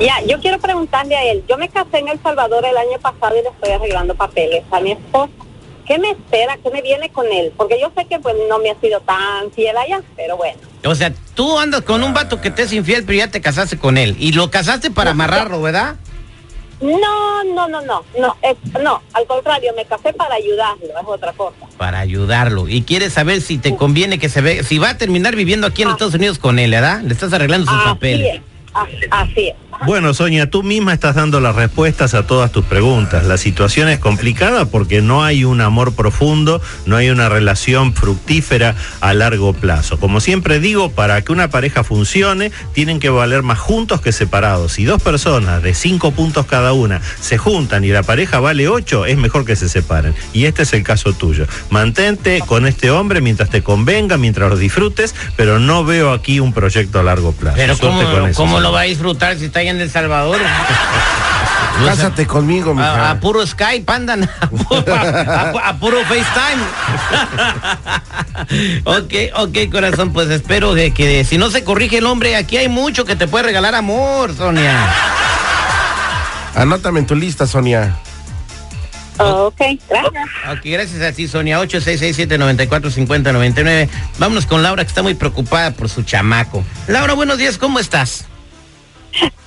Ya, 0.00 0.20
yo 0.26 0.40
quiero 0.40 0.58
preguntarle 0.58 1.14
a 1.14 1.30
él. 1.30 1.44
Yo 1.48 1.56
me 1.56 1.68
casé 1.68 1.98
en 1.98 2.08
El 2.08 2.20
Salvador 2.20 2.64
el 2.64 2.76
año 2.76 2.98
pasado 3.00 3.36
y 3.38 3.42
le 3.42 3.48
estoy 3.48 3.70
arreglando 3.70 4.16
papeles 4.16 4.64
a 4.72 4.80
mi 4.80 4.90
esposa. 4.90 5.30
¿Qué 5.86 5.98
me 5.98 6.10
espera? 6.10 6.58
¿Qué 6.62 6.70
me 6.70 6.82
viene 6.82 7.10
con 7.10 7.26
él? 7.26 7.52
Porque 7.56 7.80
yo 7.80 7.92
sé 7.96 8.06
que 8.06 8.18
pues 8.18 8.34
no 8.48 8.58
me 8.58 8.70
ha 8.70 8.80
sido 8.80 9.00
tan 9.00 9.52
fiel 9.52 9.76
allá, 9.76 10.02
pero 10.16 10.36
bueno. 10.36 10.58
O 10.84 10.94
sea, 10.96 11.12
tú 11.34 11.58
andas 11.58 11.82
con 11.82 12.02
un 12.02 12.12
vato 12.14 12.40
que 12.40 12.50
te 12.50 12.62
es 12.62 12.72
infiel, 12.72 13.04
pero 13.04 13.18
ya 13.18 13.28
te 13.30 13.40
casaste 13.40 13.78
con 13.78 13.96
él. 13.98 14.16
Y 14.18 14.32
lo 14.32 14.50
casaste 14.50 14.90
para 14.90 15.12
amarrarlo, 15.12 15.60
¿verdad? 15.62 15.96
No, 16.80 17.44
no, 17.44 17.68
no, 17.68 17.80
no, 17.82 18.02
no, 18.18 18.36
es- 18.42 18.82
no, 18.82 19.00
al 19.12 19.24
contrario, 19.26 19.72
me 19.76 19.84
casé 19.84 20.12
para 20.12 20.34
ayudarlo, 20.34 20.84
es 20.86 21.06
otra 21.06 21.32
cosa. 21.32 21.54
Para 21.78 22.00
ayudarlo. 22.00 22.68
Y 22.68 22.82
quieres 22.82 23.12
saber 23.12 23.40
si 23.40 23.58
te 23.58 23.76
conviene 23.76 24.18
que 24.18 24.28
se 24.28 24.40
ve, 24.40 24.64
si 24.64 24.78
va 24.78 24.90
a 24.90 24.98
terminar 24.98 25.36
viviendo 25.36 25.68
aquí 25.68 25.82
en 25.82 25.88
Ah. 25.88 25.92
Estados 25.92 26.14
Unidos 26.14 26.38
con 26.40 26.58
él, 26.58 26.72
¿verdad? 26.72 27.00
Le 27.02 27.12
estás 27.14 27.32
arreglando 27.32 27.70
sus 27.70 27.80
Así 27.80 27.88
papeles. 27.88 28.34
es, 28.74 29.08
así 29.10 29.48
es. 29.50 29.54
Bueno, 29.86 30.14
Sonia, 30.14 30.48
tú 30.48 30.62
misma 30.62 30.92
estás 30.92 31.16
dando 31.16 31.40
las 31.40 31.56
respuestas 31.56 32.14
a 32.14 32.26
todas 32.26 32.52
tus 32.52 32.64
preguntas. 32.64 33.26
La 33.26 33.36
situación 33.36 33.88
es 33.88 33.98
complicada 33.98 34.66
porque 34.66 35.02
no 35.02 35.24
hay 35.24 35.44
un 35.44 35.60
amor 35.60 35.94
profundo, 35.94 36.60
no 36.86 36.96
hay 36.96 37.10
una 37.10 37.28
relación 37.28 37.92
fructífera 37.92 38.76
a 39.00 39.12
largo 39.12 39.52
plazo. 39.52 39.98
Como 39.98 40.20
siempre 40.20 40.60
digo, 40.60 40.90
para 40.90 41.22
que 41.22 41.32
una 41.32 41.48
pareja 41.48 41.82
funcione, 41.82 42.52
tienen 42.74 43.00
que 43.00 43.10
valer 43.10 43.42
más 43.42 43.58
juntos 43.58 44.00
que 44.00 44.12
separados. 44.12 44.72
Si 44.72 44.84
dos 44.84 45.02
personas 45.02 45.62
de 45.62 45.74
cinco 45.74 46.12
puntos 46.12 46.46
cada 46.46 46.72
una 46.72 47.00
se 47.20 47.38
juntan 47.38 47.84
y 47.84 47.88
la 47.88 48.02
pareja 48.02 48.38
vale 48.38 48.68
ocho, 48.68 49.04
es 49.06 49.16
mejor 49.16 49.44
que 49.44 49.56
se 49.56 49.68
separen. 49.68 50.14
Y 50.32 50.44
este 50.44 50.62
es 50.62 50.72
el 50.74 50.84
caso 50.84 51.12
tuyo. 51.12 51.46
Mantente 51.70 52.40
con 52.46 52.66
este 52.66 52.90
hombre 52.90 53.20
mientras 53.20 53.50
te 53.50 53.62
convenga, 53.62 54.16
mientras 54.16 54.48
lo 54.48 54.56
disfrutes, 54.56 55.14
pero 55.36 55.58
no 55.58 55.84
veo 55.84 56.12
aquí 56.12 56.38
un 56.40 56.52
proyecto 56.52 57.00
a 57.00 57.02
largo 57.02 57.32
plazo. 57.32 57.56
Pero 57.56 57.74
Suerte 57.74 58.04
¿cómo, 58.04 58.12
con 58.12 58.30
eso, 58.30 58.36
cómo 58.36 58.60
lo 58.60 58.70
va 58.70 58.82
a 58.82 58.84
disfrutar 58.84 59.38
si 59.38 59.46
está 59.46 59.61
allá 59.62 59.70
en 59.72 59.80
El 59.80 59.90
Salvador? 59.90 60.38
Cásate 61.86 62.26
conmigo, 62.26 62.74
mija. 62.74 63.08
A, 63.08 63.12
a 63.12 63.20
puro 63.20 63.44
Skype 63.46 63.90
andan, 63.92 64.24
a, 64.40 64.50
pu- 64.50 64.88
a- 64.92 65.68
a 65.70 65.76
puro 65.78 65.98
FaceTime. 66.04 66.62
ok, 68.84 69.14
ok, 69.42 69.58
corazón, 69.72 70.12
pues 70.12 70.28
espero 70.30 70.74
de 70.74 70.92
que 70.92 71.24
si 71.24 71.38
no 71.38 71.50
se 71.50 71.64
corrige 71.64 71.96
el 71.98 72.04
hombre, 72.06 72.36
aquí 72.36 72.58
hay 72.58 72.68
mucho 72.68 73.04
que 73.06 73.16
te 73.16 73.26
puede 73.26 73.44
regalar 73.46 73.74
amor, 73.74 74.34
Sonia. 74.36 74.78
Anótame 76.54 77.00
en 77.00 77.06
tu 77.06 77.14
lista, 77.16 77.46
Sonia. 77.46 77.96
Ok, 79.18 79.60
gracias. 79.88 80.28
Ok, 80.52 80.60
gracias 80.64 81.00
a 81.02 81.12
ti, 81.12 81.26
Sonia. 81.28 81.60
8667-945099. 81.62 83.88
Vámonos 84.18 84.44
con 84.46 84.62
Laura, 84.62 84.84
que 84.84 84.88
está 84.88 85.02
muy 85.02 85.14
preocupada 85.14 85.70
por 85.70 85.88
su 85.88 86.02
chamaco. 86.02 86.62
Laura, 86.88 87.14
buenos 87.14 87.38
días, 87.38 87.56
¿cómo 87.58 87.78
estás? 87.78 88.26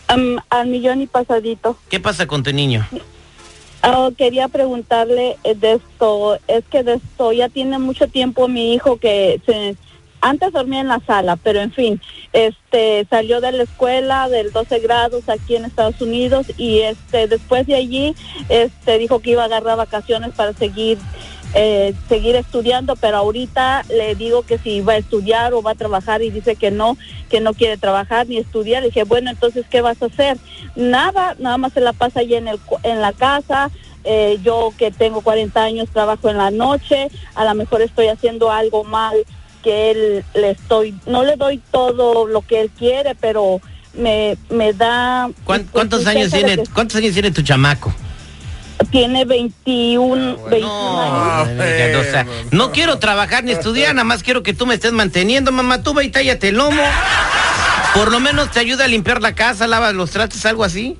Am, 0.07 0.39
al 0.49 0.67
millón 0.67 1.01
y 1.01 1.07
pasadito. 1.07 1.77
¿Qué 1.89 1.99
pasa 1.99 2.27
con 2.27 2.43
tu 2.43 2.51
niño? 2.51 2.87
Ah, 3.81 4.09
quería 4.17 4.47
preguntarle 4.47 5.37
eh, 5.43 5.53
de 5.53 5.73
esto, 5.73 6.39
es 6.47 6.63
que 6.71 6.81
de 6.81 6.95
esto 6.95 7.31
ya 7.31 7.49
tiene 7.49 7.77
mucho 7.77 8.07
tiempo 8.07 8.47
mi 8.47 8.73
hijo 8.73 8.97
que 8.97 9.39
se 9.45 9.75
antes 10.21 10.51
dormía 10.53 10.79
en 10.79 10.87
la 10.87 11.01
sala, 11.05 11.35
pero 11.35 11.59
en 11.59 11.71
fin, 11.71 12.01
este 12.33 13.05
salió 13.11 13.41
de 13.41 13.51
la 13.51 13.61
escuela 13.61 14.27
del 14.27 14.51
12 14.51 14.79
grados 14.79 15.29
aquí 15.29 15.55
en 15.55 15.65
Estados 15.65 16.01
Unidos 16.01 16.47
y 16.57 16.79
este 16.79 17.27
después 17.27 17.67
de 17.67 17.75
allí 17.75 18.15
este 18.49 18.97
dijo 18.97 19.19
que 19.19 19.31
iba 19.31 19.43
a 19.43 19.45
agarrar 19.45 19.77
vacaciones 19.77 20.31
para 20.33 20.53
seguir 20.53 20.97
eh, 21.57 21.93
seguir 22.09 22.35
estudiando, 22.35 22.95
pero 22.97 23.17
ahorita 23.17 23.85
le 23.89 24.13
digo 24.15 24.43
que 24.43 24.57
si 24.57 24.81
va 24.81 24.93
a 24.93 24.97
estudiar 24.97 25.53
o 25.53 25.61
va 25.61 25.71
a 25.71 25.75
trabajar 25.75 26.21
y 26.21 26.29
dice 26.29 26.55
que 26.57 26.69
no, 26.69 26.97
que 27.29 27.39
no 27.39 27.53
quiere 27.53 27.77
trabajar 27.77 28.27
ni 28.27 28.37
estudiar. 28.37 28.81
Le 28.81 28.89
dije, 28.89 29.05
bueno, 29.05 29.31
entonces, 29.31 29.65
¿qué 29.69 29.79
vas 29.81 30.01
a 30.01 30.07
hacer? 30.07 30.37
Nada, 30.75 31.35
nada 31.39 31.57
más 31.57 31.71
se 31.73 31.79
la 31.79 31.93
pasa 31.93 32.19
allí 32.19 32.35
en, 32.35 32.49
el, 32.49 32.59
en 32.83 33.01
la 33.01 33.13
casa. 33.13 33.71
Eh, 34.03 34.37
yo 34.43 34.71
que 34.77 34.91
tengo 34.91 35.21
40 35.21 35.63
años 35.63 35.89
trabajo 35.91 36.29
en 36.29 36.37
la 36.37 36.51
noche, 36.51 37.07
a 37.33 37.43
lo 37.45 37.55
mejor 37.55 37.81
estoy 37.81 38.07
haciendo 38.07 38.51
algo 38.51 38.83
mal 38.83 39.15
que 39.63 39.89
él 39.91 40.23
le 40.35 40.51
estoy, 40.51 40.93
no 41.07 41.23
le 41.23 41.37
doy 41.37 41.59
todo 41.71 42.27
lo 42.27 42.41
que 42.43 42.61
él 42.61 42.69
quiere, 42.77 43.15
pero 43.15 43.61
me, 43.95 44.37
me 44.51 44.73
da... 44.73 45.31
¿Cuán- 45.43 45.67
¿Cuántos 45.71 46.03
pues, 46.03 46.15
años 46.15 46.31
tiene, 46.31 46.63
cuántos 46.71 46.97
años 46.97 47.13
tiene 47.13 47.31
tu 47.31 47.41
chamaco? 47.41 47.91
Tiene 48.91 49.25
21, 49.25 50.37
21 50.49 51.01
años. 51.01 52.07
O 52.07 52.11
sea, 52.11 52.25
no 52.51 52.71
quiero 52.71 52.99
trabajar 52.99 53.43
ni 53.43 53.51
estudiar, 53.51 53.93
nada 53.95 54.03
más 54.03 54.23
quiero 54.23 54.43
que 54.43 54.53
tú 54.53 54.65
me 54.65 54.75
estés 54.75 54.91
manteniendo, 54.91 55.51
mamá. 55.51 55.81
Tú 55.81 55.93
ve 55.93 56.05
y 56.05 56.09
tállate 56.09 56.49
el 56.49 56.55
lomo. 56.55 56.81
Por 57.93 58.11
lo 58.11 58.19
menos 58.19 58.51
te 58.51 58.59
ayuda 58.59 58.85
a 58.85 58.87
limpiar 58.87 59.21
la 59.21 59.33
casa, 59.35 59.67
lavas 59.67 59.93
los 59.93 60.11
trastes, 60.11 60.45
algo 60.45 60.63
así. 60.63 60.97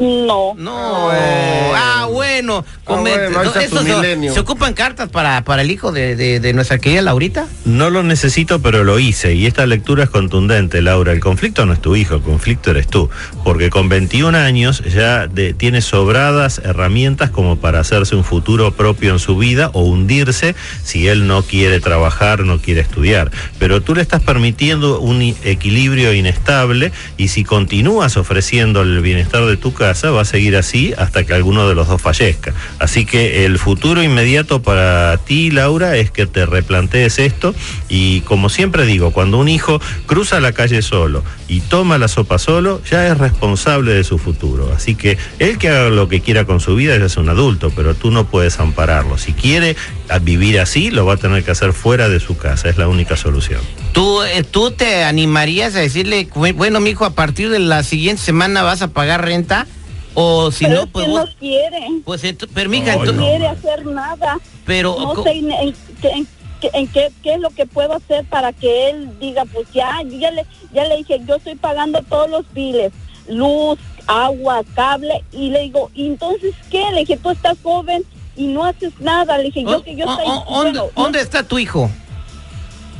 No. 0.00 0.54
No. 0.56 1.10
Ah, 1.10 2.06
bueno. 2.10 2.64
Come- 2.84 3.10
bueno, 3.10 3.38
ahí 3.40 3.46
no, 3.46 3.52
está 3.52 3.60
tu 3.60 3.76
eso 3.76 3.82
se- 3.82 3.94
milenio. 3.94 4.32
¿Se 4.34 4.40
ocupan 4.40 4.74
cartas 4.74 5.08
para, 5.08 5.42
para 5.44 5.62
el 5.62 5.70
hijo 5.70 5.92
de, 5.92 6.16
de- 6.16 6.40
de 6.40 6.52
nuestra 6.52 6.78
querida 6.78 7.02
Laurita? 7.02 7.46
No 7.64 7.90
lo 7.90 8.02
necesito, 8.02 8.60
pero 8.60 8.84
lo 8.84 8.98
hice. 8.98 9.34
Y 9.34 9.46
esta 9.46 9.66
lectura 9.66 10.04
es 10.04 10.10
contundente, 10.10 10.82
Laura. 10.82 11.12
El 11.12 11.20
conflicto 11.20 11.66
no 11.66 11.72
es 11.72 11.80
tu 11.80 11.96
hijo, 11.96 12.16
el 12.16 12.22
conflicto 12.22 12.70
eres 12.70 12.86
tú. 12.88 13.10
Porque 13.44 13.70
con 13.70 13.88
21 13.88 14.36
años 14.36 14.82
ya 14.84 15.26
de- 15.26 15.54
tiene 15.54 15.80
sobradas 15.80 16.58
herramientas 16.64 17.30
como 17.30 17.56
para 17.56 17.80
hacerse 17.80 18.14
un 18.16 18.24
futuro 18.24 18.72
propio 18.72 19.12
en 19.12 19.18
su 19.18 19.36
vida 19.36 19.70
o 19.72 19.82
hundirse 19.82 20.54
si 20.84 21.08
él 21.08 21.26
no 21.26 21.42
quiere 21.42 21.80
trabajar, 21.80 22.40
no 22.44 22.58
quiere 22.60 22.80
estudiar. 22.82 23.30
Pero 23.58 23.80
tú 23.82 23.94
le 23.94 24.02
estás 24.02 24.22
permitiendo 24.22 25.00
un 25.00 25.22
equilibrio 25.44 26.12
inestable 26.12 26.92
y 27.16 27.28
si 27.28 27.44
continúas 27.44 28.16
ofreciendo 28.16 28.82
el 28.82 29.00
bienestar 29.00 29.44
de 29.46 29.56
tu 29.56 29.72
casa, 29.76 30.10
va 30.10 30.22
a 30.22 30.24
seguir 30.24 30.56
así 30.56 30.92
hasta 30.98 31.24
que 31.24 31.34
alguno 31.34 31.68
de 31.68 31.76
los 31.76 31.86
dos 31.86 32.02
fallezca. 32.02 32.52
Así 32.80 33.06
que 33.06 33.44
el 33.44 33.58
futuro 33.58 34.02
inmediato 34.02 34.62
para 34.62 35.16
ti, 35.18 35.50
Laura, 35.52 35.96
es 35.96 36.10
que 36.10 36.26
te 36.26 36.46
replantees 36.46 37.20
esto 37.20 37.54
y 37.88 38.22
como 38.22 38.48
siempre 38.48 38.86
digo, 38.86 39.12
cuando 39.12 39.38
un 39.38 39.48
hijo 39.48 39.80
cruza 40.06 40.40
la 40.40 40.52
calle 40.52 40.82
solo 40.82 41.22
y 41.46 41.60
toma 41.60 41.98
la 41.98 42.08
sopa 42.08 42.38
solo, 42.38 42.80
ya 42.90 43.06
es 43.06 43.16
responsable 43.16 43.92
de 43.92 44.02
su 44.02 44.18
futuro. 44.18 44.72
Así 44.74 44.94
que 44.96 45.18
él 45.38 45.58
que 45.58 45.68
haga 45.68 45.90
lo 45.90 46.08
que 46.08 46.20
quiera 46.20 46.44
con 46.44 46.60
su 46.60 46.74
vida 46.74 46.96
ya 46.98 47.04
es 47.04 47.16
un 47.16 47.28
adulto, 47.28 47.70
pero 47.76 47.94
tú 47.94 48.10
no 48.10 48.26
puedes 48.26 48.58
ampararlo. 48.58 49.18
Si 49.18 49.32
quiere 49.32 49.76
a- 50.08 50.18
vivir 50.18 50.58
así, 50.60 50.90
lo 50.90 51.06
va 51.06 51.14
a 51.14 51.16
tener 51.16 51.44
que 51.44 51.50
hacer 51.50 51.72
fuera 51.72 52.08
de 52.08 52.20
su 52.20 52.36
casa, 52.36 52.68
es 52.68 52.76
la 52.78 52.88
única 52.88 53.16
solución. 53.16 53.60
¿Tú, 53.92 54.22
eh, 54.22 54.42
¿Tú 54.42 54.70
te 54.70 55.04
animarías 55.04 55.74
a 55.76 55.80
decirle, 55.80 56.28
"Bu- 56.30 56.54
bueno, 56.54 56.80
mijo, 56.80 57.04
a 57.04 57.10
partir 57.10 57.50
de 57.50 57.58
la 57.58 57.82
siguiente 57.82 58.22
semana 58.22 58.62
vas 58.62 58.82
a 58.82 58.88
pagar 58.88 59.24
renta? 59.24 59.66
O 60.14 60.50
si 60.50 60.64
pero 60.64 60.76
no, 60.76 60.82
es 60.84 60.88
pues 60.92 61.04
que 61.04 61.10
vos- 61.10 61.28
no 61.30 61.36
quiere. 61.38 61.80
Pues, 62.04 62.22
pero 62.54 62.70
mija, 62.70 62.96
no 62.96 63.02
quiere 63.12 63.46
hacer 63.48 63.84
nada. 63.86 64.38
pero 64.64 64.96
no 64.98 65.22
sé 65.22 65.30
en, 65.32 65.52
en- 65.52 65.74
qué- 66.00 66.08
en 66.10 66.26
qué- 66.60 66.70
en 66.72 66.86
qué, 66.88 67.08
qué 67.22 67.34
es 67.34 67.40
lo 67.40 67.50
que 67.50 67.66
puedo 67.66 67.94
hacer 67.94 68.24
para 68.24 68.52
que 68.52 68.88
él 68.90 69.10
diga, 69.20 69.44
pues 69.44 69.66
ya, 69.74 70.00
ya 70.08 70.30
le, 70.30 70.44
ya 70.72 70.84
le 70.86 70.96
dije, 70.96 71.20
yo 71.28 71.36
estoy 71.36 71.54
pagando 71.54 72.00
todos 72.02 72.30
los 72.30 72.50
biles, 72.54 72.92
luz, 73.28 73.78
agua, 74.06 74.62
cable, 74.74 75.22
y 75.32 75.50
le 75.50 75.60
digo, 75.62 75.90
¿y 75.94 76.06
entonces 76.06 76.54
qué? 76.70 76.82
Le 76.94 77.00
dije, 77.00 77.18
tú 77.18 77.30
estás 77.30 77.58
joven 77.62 78.02
y 78.36 78.46
no 78.48 78.64
haces 78.64 78.92
nada. 79.00 79.38
Le 79.38 79.44
dije, 79.44 79.62
yo 79.62 79.76
Oh, 79.78 79.82
que 79.82 79.96
yo 79.96 80.06
oh, 80.06 80.10
estoy, 80.12 80.26
oh, 80.28 80.44
¿dónde, 80.64 80.78
bueno, 80.80 80.90
no- 80.96 81.02
dónde 81.02 81.20
está 81.20 81.42
tu 81.42 81.58
hijo? 81.58 81.90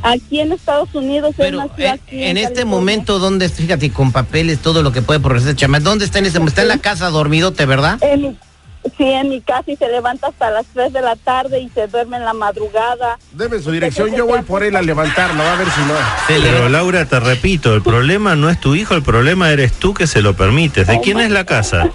aquí 0.03 0.41
en 0.41 0.53
Estados 0.53 0.89
Unidos, 0.95 1.31
él 1.31 1.35
Pero 1.39 1.59
nació 1.59 1.87
en, 1.87 1.93
aquí 1.93 2.23
en 2.23 2.37
este 2.37 2.43
California. 2.55 2.65
momento, 2.67 3.19
¿dónde, 3.19 3.49
fíjate, 3.49 3.91
con 3.91 4.13
papeles, 4.13 4.61
todo 4.61 4.83
lo 4.83 4.93
que 4.93 5.03
puede 5.03 5.19
progresar 5.21 5.57
chama, 5.57 5.81
¿dónde 5.81 6.05
está 6.05 6.19
en 6.21 6.27
ese 6.27 6.39
momento? 6.39 6.61
Está 6.61 6.63
en 6.63 6.69
la 6.69 6.79
casa 6.79 7.11
dormidote, 7.11 7.67
¿verdad? 7.67 7.99
En 8.03 8.23
mi- 8.23 8.37
sí, 8.97 9.05
en 9.05 9.31
mi 9.31 9.41
casa 9.41 9.65
y 9.67 9.75
se 9.77 9.89
levanta 9.89 10.29
hasta 10.29 10.51
las 10.51 10.65
3 10.73 10.93
de 10.93 11.01
la 11.01 11.17
tarde 11.17 11.59
y 11.61 11.69
se 11.71 11.89
duerme 11.89 12.19
en 12.19 12.25
la 12.25 12.35
madrugada. 12.35 13.19
Deme 13.33 13.59
su 13.59 13.73
dirección, 13.73 14.15
yo 14.15 14.27
voy 14.27 14.43
por 14.43 14.63
él 14.63 14.77
a 14.77 14.83
levantarlo, 14.83 15.43
va 15.43 15.55
a 15.55 15.57
ver 15.57 15.67
si 15.71 15.81
no. 15.81 15.95
Pero 16.29 16.69
Laura, 16.69 17.05
te 17.07 17.19
repito, 17.19 17.75
el 17.75 17.83
problema 17.83 18.37
no 18.37 18.49
es 18.49 18.61
tu 18.61 18.77
hijo, 18.77 18.95
el 18.95 19.03
problema 19.03 19.51
eres 19.51 19.73
tú 19.73 19.93
que 19.93 20.07
se 20.07 20.23
lo 20.23 20.37
permites. 20.37 20.87
¿De 20.87 21.01
quién 21.01 21.19
es 21.19 21.33
la 21.33 21.45
casa? 21.45 21.89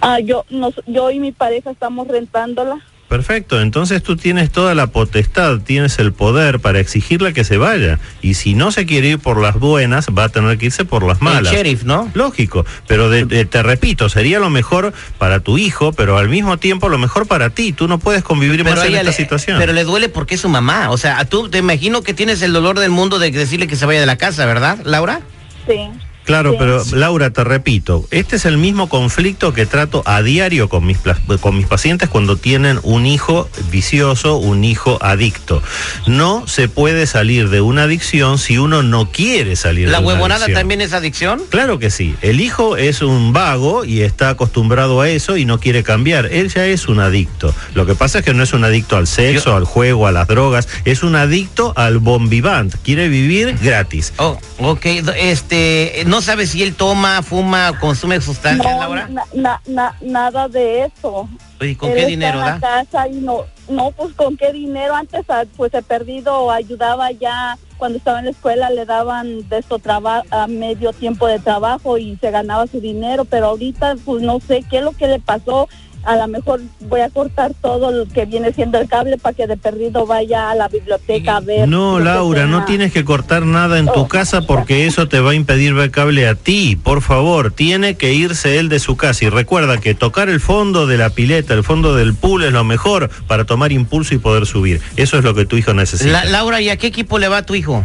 Ah, 0.00 0.18
yo, 0.20 0.44
nos, 0.50 0.74
yo 0.86 1.10
y 1.10 1.18
mi 1.20 1.32
pareja 1.32 1.70
estamos 1.70 2.08
rentándola. 2.08 2.78
Perfecto, 3.08 3.60
entonces 3.60 4.04
tú 4.04 4.16
tienes 4.16 4.52
toda 4.52 4.76
la 4.76 4.86
potestad, 4.86 5.58
tienes 5.58 5.98
el 5.98 6.12
poder 6.12 6.60
para 6.60 6.78
exigirle 6.78 7.32
que 7.32 7.42
se 7.42 7.56
vaya. 7.58 7.98
Y 8.22 8.34
si 8.34 8.54
no 8.54 8.70
se 8.70 8.86
quiere 8.86 9.08
ir 9.08 9.18
por 9.18 9.40
las 9.42 9.56
buenas, 9.58 10.06
va 10.16 10.24
a 10.24 10.28
tener 10.28 10.56
que 10.58 10.66
irse 10.66 10.84
por 10.84 11.02
las 11.02 11.18
El 11.18 11.24
malas. 11.24 11.52
sheriff, 11.52 11.82
¿no? 11.82 12.08
Lógico, 12.14 12.64
pero 12.86 13.10
de- 13.10 13.24
de- 13.24 13.44
te 13.46 13.64
repito, 13.64 14.08
sería 14.08 14.38
lo 14.38 14.48
mejor 14.48 14.92
para 15.18 15.40
tu 15.40 15.58
hijo, 15.58 15.92
pero 15.92 16.18
al 16.18 16.28
mismo 16.28 16.58
tiempo 16.58 16.88
lo 16.88 16.98
mejor 16.98 17.26
para 17.26 17.50
ti. 17.50 17.72
Tú 17.72 17.88
no 17.88 17.98
puedes 17.98 18.22
convivir 18.22 18.62
Pero 18.62 18.76
más 18.76 18.84
en 18.86 18.92
esta 18.94 19.02
le, 19.02 19.12
situación. 19.12 19.58
pero 19.58 19.72
le 19.72 19.82
duele 19.82 20.08
porque 20.08 20.36
es 20.36 20.40
su 20.42 20.48
mamá. 20.48 20.90
O 20.90 20.96
sea, 20.96 21.24
tú 21.24 21.48
te 21.48 21.58
imagino 21.58 22.02
que 22.02 22.14
tienes 22.14 22.40
el 22.42 22.52
dolor 22.52 22.78
del 22.78 22.90
mundo 22.90 23.18
de 23.18 23.32
decirle 23.32 23.66
que 23.66 23.74
se 23.74 23.86
vaya 23.86 23.98
de 23.98 24.06
la 24.06 24.18
casa, 24.18 24.46
¿verdad, 24.46 24.78
Laura? 24.84 25.20
Sí. 25.66 25.80
Claro, 26.24 26.56
pero 26.58 26.84
Laura, 26.92 27.30
te 27.30 27.42
repito, 27.42 28.06
este 28.10 28.36
es 28.36 28.44
el 28.44 28.56
mismo 28.56 28.88
conflicto 28.88 29.52
que 29.52 29.66
trato 29.66 30.02
a 30.06 30.22
diario 30.22 30.68
con 30.68 30.86
mis, 30.86 30.98
con 31.40 31.56
mis 31.56 31.66
pacientes 31.66 32.08
cuando 32.08 32.36
tienen 32.36 32.78
un 32.84 33.04
hijo 33.06 33.48
vicioso, 33.72 34.36
un 34.36 34.62
hijo 34.62 34.98
adicto. 35.00 35.62
No 36.06 36.46
se 36.46 36.68
puede 36.68 37.06
salir 37.06 37.48
de 37.48 37.60
una 37.60 37.84
adicción 37.84 38.38
si 38.38 38.58
uno 38.58 38.82
no 38.82 39.10
quiere 39.10 39.56
salir 39.56 39.88
¿La 39.88 39.98
de 39.98 40.04
una 40.04 40.14
huevonada 40.14 40.44
adicción. 40.44 40.60
también 40.60 40.80
es 40.82 40.92
adicción? 40.92 41.42
Claro 41.50 41.78
que 41.78 41.90
sí. 41.90 42.14
El 42.22 42.40
hijo 42.40 42.76
es 42.76 43.02
un 43.02 43.32
vago 43.32 43.84
y 43.84 44.02
está 44.02 44.28
acostumbrado 44.30 45.00
a 45.00 45.08
eso 45.08 45.36
y 45.36 45.44
no 45.44 45.58
quiere 45.58 45.82
cambiar. 45.82 46.26
Él 46.26 46.48
ya 46.52 46.64
es 46.66 46.86
un 46.86 47.00
adicto. 47.00 47.52
Lo 47.74 47.86
que 47.86 47.94
pasa 47.94 48.20
es 48.20 48.24
que 48.24 48.34
no 48.34 48.42
es 48.44 48.52
un 48.52 48.62
adicto 48.64 48.96
al 48.96 49.06
sexo, 49.06 49.50
Yo- 49.50 49.56
al 49.56 49.64
juego, 49.64 50.06
a 50.06 50.12
las 50.12 50.28
drogas. 50.28 50.68
Es 50.84 51.02
un 51.02 51.16
adicto 51.16 51.72
al 51.76 51.98
bon 51.98 52.28
vivant. 52.28 52.72
Quiere 52.84 53.08
vivir 53.08 53.56
gratis. 53.60 54.12
Oh, 54.18 54.38
ok. 54.58 54.86
Este, 55.16 56.04
no 56.10 56.20
sabes 56.20 56.50
si 56.50 56.62
él 56.64 56.74
toma, 56.74 57.22
fuma, 57.22 57.72
consume 57.78 58.20
sustancias, 58.20 58.74
No, 58.74 58.80
Laura. 58.80 59.06
na- 59.08 59.24
na- 59.32 59.60
na- 59.66 59.94
nada 60.00 60.48
de 60.48 60.84
eso. 60.84 61.28
¿Y 61.60 61.76
con 61.76 61.90
Él 61.90 61.94
qué 61.94 62.00
está 62.00 62.10
dinero 62.10 62.38
en 62.40 62.44
la 62.46 62.58
da? 62.58 62.60
casa 62.60 63.06
y 63.08 63.12
no, 63.14 63.44
no, 63.68 63.92
pues 63.92 64.12
con 64.14 64.36
qué 64.36 64.52
dinero. 64.52 64.94
Antes, 64.96 65.24
ah, 65.28 65.44
pues 65.56 65.72
he 65.72 65.82
perdido, 65.82 66.50
ayudaba 66.50 67.12
ya 67.12 67.56
cuando 67.78 67.98
estaba 67.98 68.18
en 68.18 68.24
la 68.26 68.30
escuela, 68.32 68.70
le 68.70 68.84
daban 68.86 69.48
de 69.48 69.58
esto 69.58 69.78
traba- 69.78 70.24
a 70.30 70.46
medio 70.48 70.92
tiempo 70.92 71.26
de 71.28 71.38
trabajo 71.38 71.96
y 71.96 72.16
se 72.20 72.30
ganaba 72.30 72.66
su 72.66 72.80
dinero, 72.80 73.24
pero 73.24 73.46
ahorita, 73.46 73.94
pues 74.04 74.22
no 74.22 74.40
sé 74.40 74.64
qué 74.68 74.78
es 74.78 74.82
lo 74.84 74.92
que 74.92 75.06
le 75.06 75.20
pasó. 75.20 75.68
A 76.02 76.16
lo 76.16 76.26
mejor 76.28 76.60
voy 76.88 77.00
a 77.02 77.10
cortar 77.10 77.52
todo 77.60 77.90
lo 77.92 78.06
que 78.06 78.24
viene 78.24 78.52
siendo 78.54 78.78
el 78.78 78.88
cable 78.88 79.18
para 79.18 79.36
que 79.36 79.46
de 79.46 79.58
perdido 79.58 80.06
vaya 80.06 80.50
a 80.50 80.54
la 80.54 80.66
biblioteca 80.68 81.36
a 81.36 81.40
ver. 81.40 81.68
No, 81.68 82.00
Laura, 82.00 82.46
no 82.46 82.64
tienes 82.64 82.90
que 82.90 83.04
cortar 83.04 83.44
nada 83.44 83.78
en 83.78 83.84
tu 83.86 84.00
Oh. 84.00 84.08
casa 84.08 84.40
porque 84.40 84.86
eso 84.86 85.08
te 85.08 85.20
va 85.20 85.32
a 85.32 85.34
impedir 85.34 85.74
ver 85.74 85.90
cable 85.90 86.26
a 86.26 86.34
ti. 86.34 86.74
Por 86.74 87.02
favor, 87.02 87.50
tiene 87.52 87.96
que 87.96 88.14
irse 88.14 88.58
él 88.58 88.70
de 88.70 88.78
su 88.78 88.96
casa. 88.96 89.26
Y 89.26 89.28
recuerda 89.28 89.78
que 89.78 89.94
tocar 89.94 90.30
el 90.30 90.40
fondo 90.40 90.86
de 90.86 90.96
la 90.96 91.10
pileta, 91.10 91.52
el 91.52 91.64
fondo 91.64 91.94
del 91.94 92.14
pool 92.14 92.44
es 92.44 92.52
lo 92.52 92.64
mejor 92.64 93.10
para 93.26 93.44
tomar 93.44 93.70
impulso 93.70 94.14
y 94.14 94.18
poder 94.18 94.46
subir. 94.46 94.80
Eso 94.96 95.18
es 95.18 95.24
lo 95.24 95.34
que 95.34 95.44
tu 95.44 95.56
hijo 95.58 95.74
necesita. 95.74 96.10
La- 96.10 96.24
Laura, 96.24 96.62
¿y 96.62 96.70
a 96.70 96.78
qué 96.78 96.86
equipo 96.86 97.18
le 97.18 97.28
va 97.28 97.42
tu 97.42 97.54
hijo? 97.54 97.84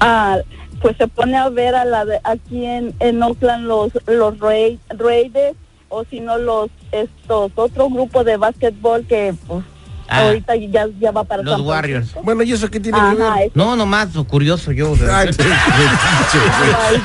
Ah, 0.00 0.38
pues 0.80 0.96
se 0.96 1.08
pone 1.08 1.36
a 1.36 1.48
ver 1.48 1.74
a 1.74 1.84
la 1.84 2.04
de, 2.04 2.18
aquí 2.24 2.64
en, 2.64 2.94
en 3.00 3.22
Oakland 3.22 3.66
los 3.66 3.92
los 4.06 4.38
Ra- 4.38 4.76
Raiders 4.96 5.56
o 5.88 6.04
si 6.04 6.20
no 6.20 6.38
los 6.38 6.68
estos 6.92 7.52
otro 7.54 7.88
grupo 7.88 8.24
de 8.24 8.36
básquetbol 8.36 9.04
que 9.06 9.34
pues 9.46 9.64
Ah. 10.10 10.22
ahorita 10.22 10.56
ya, 10.56 10.86
ya 10.98 11.10
va 11.10 11.22
para 11.24 11.42
Los 11.42 11.52
San 11.58 11.66
Warriors. 11.66 12.14
Bueno, 12.22 12.42
¿y 12.42 12.50
eso 12.52 12.70
qué 12.70 12.80
tiene 12.80 12.96
Ajá, 12.98 13.10
que 13.14 13.22
ver? 13.22 13.46
es- 13.48 13.54
No, 13.56 13.76
nomás, 13.76 14.08
curioso 14.26 14.72
yo. 14.72 14.94
Ay, 15.10 15.28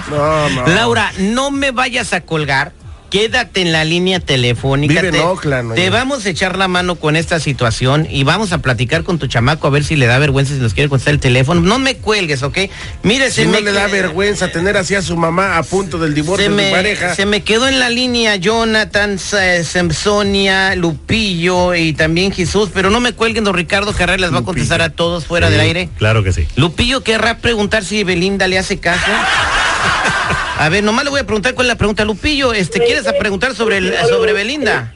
no, 0.10 0.50
no. 0.50 0.68
Laura, 0.68 1.12
no 1.20 1.52
me 1.52 1.72
vayas 1.72 2.14
a 2.14 2.22
colgar. 2.22 2.72
Quédate 3.14 3.62
en 3.62 3.72
la 3.72 3.86
línea 3.86 4.20
telefónica. 4.20 4.92
Vive 4.96 5.10
en 5.10 5.14
te, 5.14 5.20
Oakland, 5.20 5.76
te 5.76 5.92
vamos 5.92 6.26
a 6.26 6.30
echar 6.32 6.58
la 6.58 6.68
mano 6.68 6.96
con 6.96 7.16
esta 7.16 7.40
situación 7.40 8.08
y 8.10 8.24
vamos 8.24 8.52
a 8.54 8.58
platicar 8.58 9.04
con 9.04 9.20
tu 9.20 9.28
chamaco 9.28 9.68
a 9.68 9.70
ver 9.70 9.84
si 9.84 9.96
le 9.96 10.08
da 10.08 10.18
vergüenza 10.18 10.56
si 10.56 10.60
nos 10.60 10.74
quiere 10.74 10.90
contestar 10.90 11.14
el 11.14 11.20
teléfono. 11.20 11.62
No 11.62 11.78
me 11.78 11.98
cuelgues, 11.98 12.42
¿ok? 12.42 12.58
Mire, 13.04 13.28
Si 13.30 13.42
se 13.42 13.46
no 13.46 13.52
me 13.52 13.62
le 13.62 13.72
da 13.72 13.86
vergüenza 13.86 14.48
tener 14.52 14.78
así 14.78 14.96
a 14.96 15.04
su 15.04 15.16
mamá 15.16 15.60
a 15.60 15.64
punto 15.64 16.00
del 16.00 16.16
divorcio 16.16 16.50
de 16.50 16.56
me, 16.56 16.70
su 16.70 16.76
pareja. 16.76 17.14
se 17.14 17.28
me 17.28 17.44
quedó 17.44 17.68
en 17.68 17.80
la 17.80 17.92
línea 17.92 18.36
Jonathan, 18.38 19.20
Sa- 19.20 19.64
Samsonia, 19.64 20.76
Lupillo 20.76 21.76
y 21.76 21.94
también 21.94 22.32
Jesús, 22.32 22.70
pero 22.74 22.90
no 22.90 23.00
me 23.00 23.14
cuelguen, 23.14 23.44
don 23.44 23.54
Ricardo 23.54 23.94
Carrera 23.94 24.18
les 24.18 24.34
va 24.34 24.40
a 24.40 24.44
contestar 24.44 24.82
a 24.82 24.90
todos 24.90 25.26
fuera 25.26 25.50
Sí, 25.50 25.52
del 25.52 25.62
aire. 25.62 25.90
Claro 26.00 26.24
que 26.24 26.34
sí. 26.34 26.48
Lupillo 26.56 27.04
querrá 27.04 27.38
preguntar 27.38 27.84
si 27.86 28.04
Belinda 28.04 28.48
le 28.48 28.58
hace 28.58 28.80
caso. 28.80 29.06
A 30.60 30.70
ver, 30.70 30.84
nomás 30.84 31.04
le 31.04 31.10
voy 31.10 31.20
a 31.20 31.24
preguntar 31.26 31.54
cuál 31.56 31.68
es 31.68 31.74
la 31.74 31.78
pregunta. 31.78 32.06
Lupillo, 32.06 32.54
este, 32.54 32.80
¿quieres 32.84 33.04
preguntar 33.20 33.54
sobre 33.56 33.78
el, 33.78 33.96
sobre 34.08 34.34
Belinda? 34.34 34.94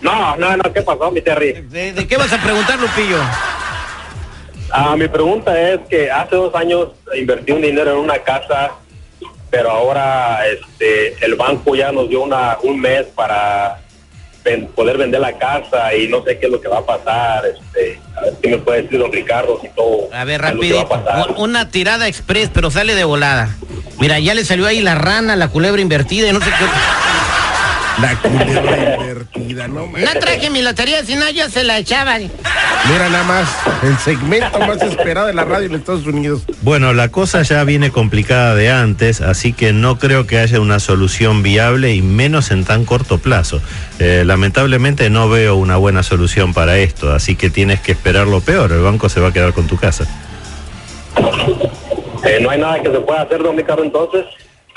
No, 0.00 0.36
no, 0.36 0.56
no, 0.56 0.72
¿qué 0.72 0.82
pasó, 0.82 1.10
mi 1.10 1.20
Terry? 1.20 1.52
¿De, 1.52 1.92
de 1.92 2.06
qué 2.06 2.16
vas 2.16 2.32
a 2.32 2.40
preguntar, 2.40 2.78
Lupillo? 2.78 3.18
Ah, 4.70 4.94
mi 4.96 5.08
pregunta 5.08 5.58
es 5.72 5.80
que 5.88 6.10
hace 6.10 6.36
dos 6.36 6.54
años 6.54 6.88
invertí 7.16 7.52
un 7.52 7.62
dinero 7.62 7.92
en 7.92 7.98
una 7.98 8.18
casa, 8.18 8.72
pero 9.50 9.70
ahora 9.70 10.40
este, 10.46 11.16
el 11.24 11.34
banco 11.34 11.74
ya 11.74 11.90
nos 11.90 12.08
dio 12.08 12.22
una, 12.22 12.58
un 12.62 12.78
mes 12.80 13.06
para 13.14 13.80
ven- 14.44 14.66
poder 14.68 14.96
vender 14.98 15.20
la 15.20 15.36
casa 15.36 15.94
y 15.94 16.06
no 16.08 16.22
sé 16.22 16.38
qué 16.38 16.46
es 16.46 16.52
lo 16.52 16.60
que 16.60 16.68
va 16.68 16.78
a 16.78 16.86
pasar. 16.86 17.44
Este, 17.46 17.98
a 18.16 18.20
ver 18.20 18.34
qué 18.42 18.48
me 18.50 18.58
puede 18.58 18.82
decir 18.82 18.98
don 19.00 19.10
Ricardo 19.12 19.58
si 19.60 19.68
todo. 19.70 20.08
A 20.12 20.24
ver, 20.24 20.40
rapidito. 20.42 20.86
Una 21.38 21.70
tirada 21.70 22.06
express, 22.06 22.50
pero 22.52 22.70
sale 22.70 22.94
de 22.94 23.04
volada. 23.04 23.48
Mira, 24.00 24.18
ya 24.20 24.34
le 24.34 24.44
salió 24.44 24.66
ahí 24.66 24.80
la 24.80 24.94
rana, 24.94 25.36
la 25.36 25.48
culebra 25.48 25.80
invertida 25.80 26.28
y 26.28 26.32
no 26.32 26.40
sé 26.40 26.46
qué. 26.46 26.64
La 28.00 28.14
culebra 28.20 28.94
invertida, 28.94 29.66
no 29.66 29.86
No 29.88 30.20
traje 30.20 30.50
mi 30.50 30.62
lotería, 30.62 31.04
si 31.04 31.16
no 31.16 31.28
yo 31.30 31.48
se 31.50 31.64
la 31.64 31.78
echaba. 31.78 32.16
Mira 32.18 33.08
nada 33.08 33.24
más, 33.24 33.48
el 33.82 33.98
segmento 33.98 34.60
más 34.60 34.80
esperado 34.82 35.26
de 35.26 35.34
la 35.34 35.44
radio 35.44 35.66
en 35.66 35.74
Estados 35.74 36.06
Unidos. 36.06 36.42
Bueno, 36.62 36.94
la 36.94 37.08
cosa 37.08 37.42
ya 37.42 37.64
viene 37.64 37.90
complicada 37.90 38.54
de 38.54 38.70
antes, 38.70 39.20
así 39.20 39.52
que 39.52 39.72
no 39.72 39.98
creo 39.98 40.28
que 40.28 40.38
haya 40.38 40.60
una 40.60 40.78
solución 40.78 41.42
viable 41.42 41.92
y 41.92 42.02
menos 42.02 42.52
en 42.52 42.64
tan 42.64 42.84
corto 42.84 43.18
plazo. 43.18 43.60
Eh, 43.98 44.22
lamentablemente 44.24 45.10
no 45.10 45.28
veo 45.28 45.56
una 45.56 45.76
buena 45.76 46.04
solución 46.04 46.54
para 46.54 46.78
esto, 46.78 47.12
así 47.12 47.34
que 47.34 47.50
tienes 47.50 47.80
que 47.80 47.92
esperar 47.92 48.28
lo 48.28 48.40
peor. 48.40 48.70
El 48.70 48.80
banco 48.80 49.08
se 49.08 49.18
va 49.18 49.28
a 49.28 49.32
quedar 49.32 49.52
con 49.52 49.66
tu 49.66 49.76
casa. 49.76 50.06
Eh, 52.28 52.40
no 52.40 52.50
hay 52.50 52.60
nada 52.60 52.82
que 52.82 52.90
se 52.90 53.00
pueda 53.00 53.22
hacer, 53.22 53.42
don 53.42 53.56
Ricardo, 53.56 53.82
entonces. 53.82 54.26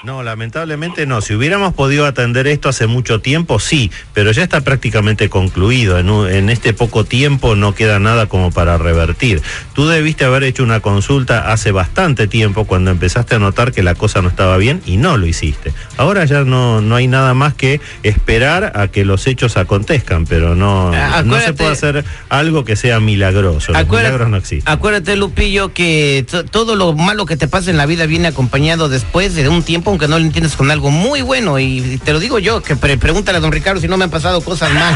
No, 0.03 0.23
lamentablemente 0.23 1.05
no. 1.05 1.21
Si 1.21 1.35
hubiéramos 1.35 1.75
podido 1.75 2.07
atender 2.07 2.47
esto 2.47 2.69
hace 2.69 2.87
mucho 2.87 3.21
tiempo, 3.21 3.59
sí, 3.59 3.91
pero 4.15 4.31
ya 4.31 4.41
está 4.41 4.61
prácticamente 4.61 5.29
concluido. 5.29 5.99
En, 5.99 6.09
un- 6.09 6.27
en 6.27 6.49
este 6.49 6.73
poco 6.73 7.05
tiempo 7.05 7.55
no 7.55 7.75
queda 7.75 7.99
nada 7.99 8.25
como 8.25 8.49
para 8.51 8.79
revertir. 8.79 9.43
Tú 9.73 9.87
debiste 9.87 10.25
haber 10.25 10.43
hecho 10.43 10.63
una 10.63 10.79
consulta 10.79 11.51
hace 11.51 11.71
bastante 11.71 12.25
tiempo 12.25 12.65
cuando 12.65 12.89
empezaste 12.89 13.35
a 13.35 13.39
notar 13.39 13.71
que 13.71 13.83
la 13.83 13.93
cosa 13.93 14.23
no 14.23 14.29
estaba 14.29 14.57
bien 14.57 14.81
y 14.87 14.97
no 14.97 15.17
lo 15.17 15.27
hiciste. 15.27 15.71
Ahora 15.97 16.25
ya 16.25 16.41
no, 16.45 16.81
no 16.81 16.95
hay 16.95 17.05
nada 17.05 17.35
más 17.35 17.53
que 17.53 17.79
esperar 18.01 18.71
a 18.75 18.87
que 18.87 19.05
los 19.05 19.27
hechos 19.27 19.55
acontezcan, 19.55 20.25
pero 20.25 20.55
no, 20.55 20.91
no 21.23 21.35
se 21.45 21.53
puede 21.53 21.69
hacer 21.73 22.05
algo 22.29 22.65
que 22.65 22.75
sea 22.75 22.99
milagroso. 22.99 23.71
Los 23.73 23.81
milagros 24.09 24.29
no 24.29 24.37
existen. 24.37 24.73
Acuérdate, 24.73 25.15
Lupillo, 25.15 25.73
que 25.73 26.25
to- 26.27 26.43
todo 26.43 26.75
lo 26.75 26.93
malo 26.93 27.27
que 27.27 27.37
te 27.37 27.47
pasa 27.47 27.69
en 27.69 27.77
la 27.77 27.85
vida 27.85 28.07
viene 28.07 28.27
acompañado 28.29 28.89
después 28.89 29.35
de 29.35 29.47
un 29.47 29.61
tiempo, 29.61 29.90
aunque 29.91 30.07
no 30.07 30.17
lo 30.19 30.25
entiendes 30.25 30.55
con 30.55 30.71
algo 30.71 30.89
muy 30.91 31.21
bueno. 31.21 31.59
Y 31.59 31.99
te 32.03 32.13
lo 32.13 32.19
digo 32.19 32.39
yo, 32.39 32.61
que 32.61 32.75
pre- 32.75 32.97
pregúntale 32.97 33.37
a 33.37 33.41
don 33.41 33.51
Ricardo 33.51 33.79
si 33.79 33.87
no 33.87 33.97
me 33.97 34.03
han 34.05 34.09
pasado 34.09 34.41
cosas 34.41 34.71
mal. 34.73 34.93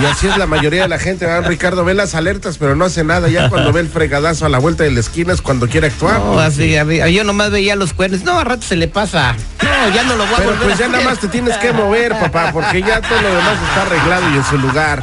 Y 0.00 0.04
así 0.06 0.26
es 0.26 0.36
la 0.36 0.46
mayoría 0.46 0.82
de 0.82 0.88
la 0.88 0.98
gente, 0.98 1.24
¿verdad? 1.26 1.48
Ricardo 1.48 1.84
ve 1.84 1.94
las 1.94 2.14
alertas, 2.14 2.58
pero 2.58 2.76
no 2.76 2.84
hace 2.84 3.04
nada. 3.04 3.28
Ya 3.28 3.48
cuando 3.48 3.72
ve 3.72 3.80
el 3.80 3.88
fregadazo 3.88 4.46
a 4.46 4.48
la 4.48 4.58
vuelta 4.58 4.84
de 4.84 4.90
la 4.90 5.00
esquina 5.00 5.32
es 5.32 5.40
cuando 5.42 5.68
quiere 5.68 5.86
actuar. 5.88 6.18
No, 6.20 6.38
así, 6.38 6.74
yo 7.12 7.24
nomás 7.24 7.50
veía 7.50 7.76
los 7.76 7.92
cuernos. 7.92 8.22
No, 8.24 8.38
a 8.38 8.44
rato 8.44 8.66
se 8.66 8.76
le 8.76 8.88
pasa. 8.88 9.34
No, 9.82 9.88
ya 9.88 10.04
no 10.04 10.14
lo 10.14 10.24
voy 10.26 10.34
a 10.34 10.36
Pero 10.36 10.50
volver 10.50 10.68
pues 10.68 10.76
a 10.76 10.78
ya 10.78 10.86
nada 10.88 11.02
más 11.02 11.18
te 11.18 11.26
tienes 11.26 11.56
que 11.56 11.72
mover, 11.72 12.12
papá, 12.12 12.52
porque 12.52 12.82
ya 12.82 13.00
todo 13.00 13.20
lo 13.20 13.34
demás 13.34 13.58
está 13.68 13.82
arreglado 13.82 14.30
y 14.32 14.36
en 14.36 14.44
su 14.44 14.56
lugar. 14.58 15.02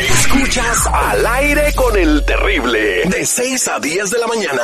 Escuchas 0.01 0.85
al 0.85 1.25
aire 1.25 1.73
con 1.75 1.97
el 1.97 2.25
terrible. 2.25 3.03
De 3.05 3.25
6 3.25 3.67
a 3.69 3.79
10 3.79 4.11
de 4.11 4.19
la 4.19 4.27
mañana. 4.27 4.61